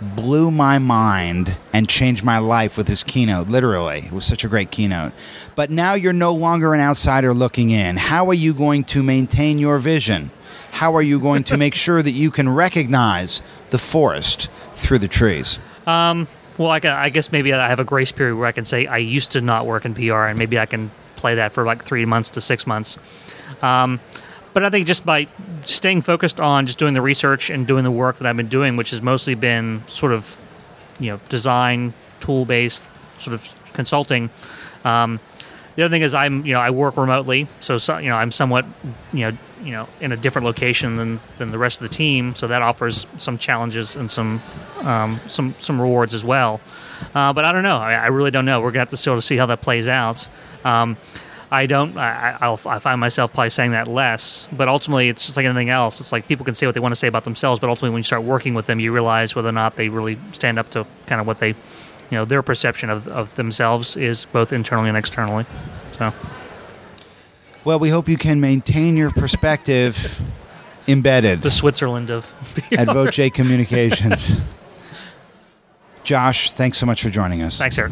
blew 0.02 0.50
my 0.50 0.80
mind 0.80 1.58
and 1.74 1.88
changed 1.88 2.24
my 2.24 2.40
life 2.40 2.76
with 2.78 2.88
his 2.88 3.04
keynote. 3.04 3.50
Literally, 3.50 4.00
it 4.00 4.12
was 4.12 4.26
such 4.26 4.44
a 4.44 4.48
great 4.48 4.72
keynote. 4.72 5.14
But 5.56 5.70
now 5.70 5.94
you're 5.94 6.12
no 6.14 6.34
longer 6.34 6.74
an 6.74 6.82
outsider 6.82 7.34
looking 7.34 7.70
in. 7.70 7.98
How 7.98 8.28
are 8.30 8.34
you 8.34 8.54
going 8.54 8.84
to 8.86 9.04
maintain 9.04 9.60
your 9.60 9.78
vision? 9.78 10.32
How 10.72 10.96
are 10.96 11.02
you 11.02 11.20
going 11.20 11.44
to 11.46 11.58
make 11.58 11.76
sure 11.76 12.02
that 12.02 12.12
you 12.12 12.32
can 12.32 12.50
recognize 12.50 13.42
the 13.70 13.78
forest 13.78 14.50
through 14.76 15.00
the 15.00 15.08
trees? 15.08 15.60
Um, 15.90 16.28
well, 16.58 16.70
I, 16.70 16.80
I 16.84 17.10
guess 17.10 17.32
maybe 17.32 17.52
I 17.54 17.68
have 17.68 17.80
a 17.80 17.84
grace 17.84 18.12
period 18.12 18.36
where 18.36 18.46
I 18.46 18.52
can 18.52 18.66
say 18.66 18.86
I 18.86 18.98
used 18.98 19.32
to 19.32 19.42
not 19.42 19.66
work 19.66 19.86
in 19.86 19.96
PR, 19.96 20.26
and 20.26 20.38
maybe 20.38 20.60
I 20.60 20.66
can 20.66 20.92
play 21.16 21.36
that 21.36 21.54
for 21.54 21.64
like 21.66 21.84
three 21.84 22.06
months 22.06 22.30
to 22.32 22.42
six 22.42 22.68
months. 22.68 22.98
Um, 23.62 24.00
but 24.54 24.64
I 24.64 24.70
think 24.70 24.86
just 24.88 25.06
by 25.06 25.28
staying 25.66 26.02
focused 26.02 26.40
on 26.40 26.66
just 26.66 26.78
doing 26.78 26.94
the 26.94 27.02
research 27.02 27.50
and 27.50 27.66
doing 27.66 27.84
the 27.84 27.92
work 27.92 28.18
that 28.18 28.28
I've 28.28 28.38
been 28.38 28.50
doing, 28.50 28.76
which 28.76 28.92
has 28.92 29.02
mostly 29.02 29.36
been 29.36 29.84
sort 29.88 30.12
of, 30.12 30.38
you 31.00 31.12
know, 31.12 31.20
design 31.30 31.94
tool 32.20 32.46
based 32.46 32.84
sort 33.20 33.34
of 33.34 33.48
consulting. 33.74 34.30
Um, 34.84 35.20
the 35.80 35.86
other 35.86 35.94
thing 35.94 36.02
is 36.02 36.14
I'm 36.14 36.46
you 36.46 36.52
know 36.52 36.60
I 36.60 36.72
work 36.72 36.98
remotely, 36.98 37.48
so, 37.62 37.78
so 37.78 38.00
you 38.00 38.10
know 38.10 38.16
I'm 38.16 38.34
somewhat 38.34 38.66
you 39.14 39.32
know 39.32 39.38
you 39.64 39.72
know 39.72 39.88
in 40.02 40.12
a 40.12 40.18
different 40.18 40.46
location 40.46 40.98
than 40.98 41.22
than 41.38 41.52
the 41.52 41.58
rest 41.58 41.82
of 41.82 41.88
the 41.88 41.96
team, 41.96 42.36
so 42.36 42.48
that 42.48 42.62
offers 42.62 43.08
some 43.18 43.38
challenges 43.38 43.96
and 43.96 44.12
some 44.12 44.42
um, 44.82 45.22
some 45.30 45.56
some 45.62 45.80
rewards 45.80 46.14
as 46.14 46.26
well. 46.26 46.60
Uh, 47.16 47.32
but 47.32 47.46
I 47.46 47.54
don't 47.54 47.64
know. 47.64 47.78
I, 47.78 47.94
I 47.94 48.08
really 48.08 48.30
don't 48.30 48.44
know. 48.44 48.60
We're 48.60 48.72
gonna 48.72 48.80
have 48.80 48.90
to 48.90 48.98
sort 48.98 49.18
of 49.18 49.24
see 49.24 49.38
how 49.38 49.46
that 49.46 49.62
plays 49.62 49.88
out. 49.88 50.28
Um, 50.66 50.98
I 51.50 51.66
don't. 51.66 51.98
I, 51.98 52.38
I'll, 52.42 52.60
I 52.66 52.80
find 52.80 53.00
myself 53.00 53.32
probably 53.32 53.50
saying 53.50 53.72
that 53.72 53.88
less, 53.88 54.50
but 54.52 54.68
ultimately, 54.68 55.08
it's 55.08 55.26
just 55.26 55.38
like 55.38 55.46
anything 55.46 55.70
else. 55.70 56.02
It's 56.02 56.12
like 56.12 56.28
people 56.28 56.44
can 56.44 56.56
say 56.56 56.66
what 56.66 56.74
they 56.74 56.82
want 56.82 56.92
to 56.92 57.00
say 57.00 57.08
about 57.08 57.24
themselves, 57.24 57.62
but 57.62 57.70
ultimately, 57.70 57.92
when 57.92 58.00
you 58.00 58.04
start 58.04 58.24
working 58.24 58.54
with 58.54 58.66
them, 58.66 58.82
you 58.82 58.92
realize 58.92 59.34
whether 59.34 59.48
or 59.48 59.54
not 59.54 59.78
they 59.78 59.88
really 59.88 60.20
stand 60.34 60.60
up 60.60 60.70
to 60.72 60.86
kind 61.08 61.22
of 61.22 61.26
what 61.26 61.40
they, 61.40 61.56
you 62.12 62.18
know, 62.18 62.26
their 62.26 62.42
perception 62.42 62.90
of, 62.90 63.08
of 63.08 63.36
themselves 63.36 63.96
is 63.96 64.26
both 64.26 64.52
internally 64.54 64.90
and 64.90 64.98
externally. 64.98 65.46
So, 65.94 66.12
Well, 67.64 67.80
we 67.80 67.90
hope 67.90 68.08
you 68.10 68.18
can 68.18 68.40
maintain 68.42 68.98
your 68.98 69.12
perspective 69.12 70.22
embedded. 70.88 71.42
the 71.42 71.52
Switzerland 71.52 72.10
of 72.10 72.34
at 72.72 72.88
Voce 72.94 73.30
Communications. 73.34 74.42
Josh, 76.04 76.52
thanks 76.52 76.78
so 76.78 76.86
much 76.86 77.04
for 77.04 77.10
joining 77.10 77.42
us. 77.44 77.58
thanks, 77.60 77.78
Eric. 77.78 77.92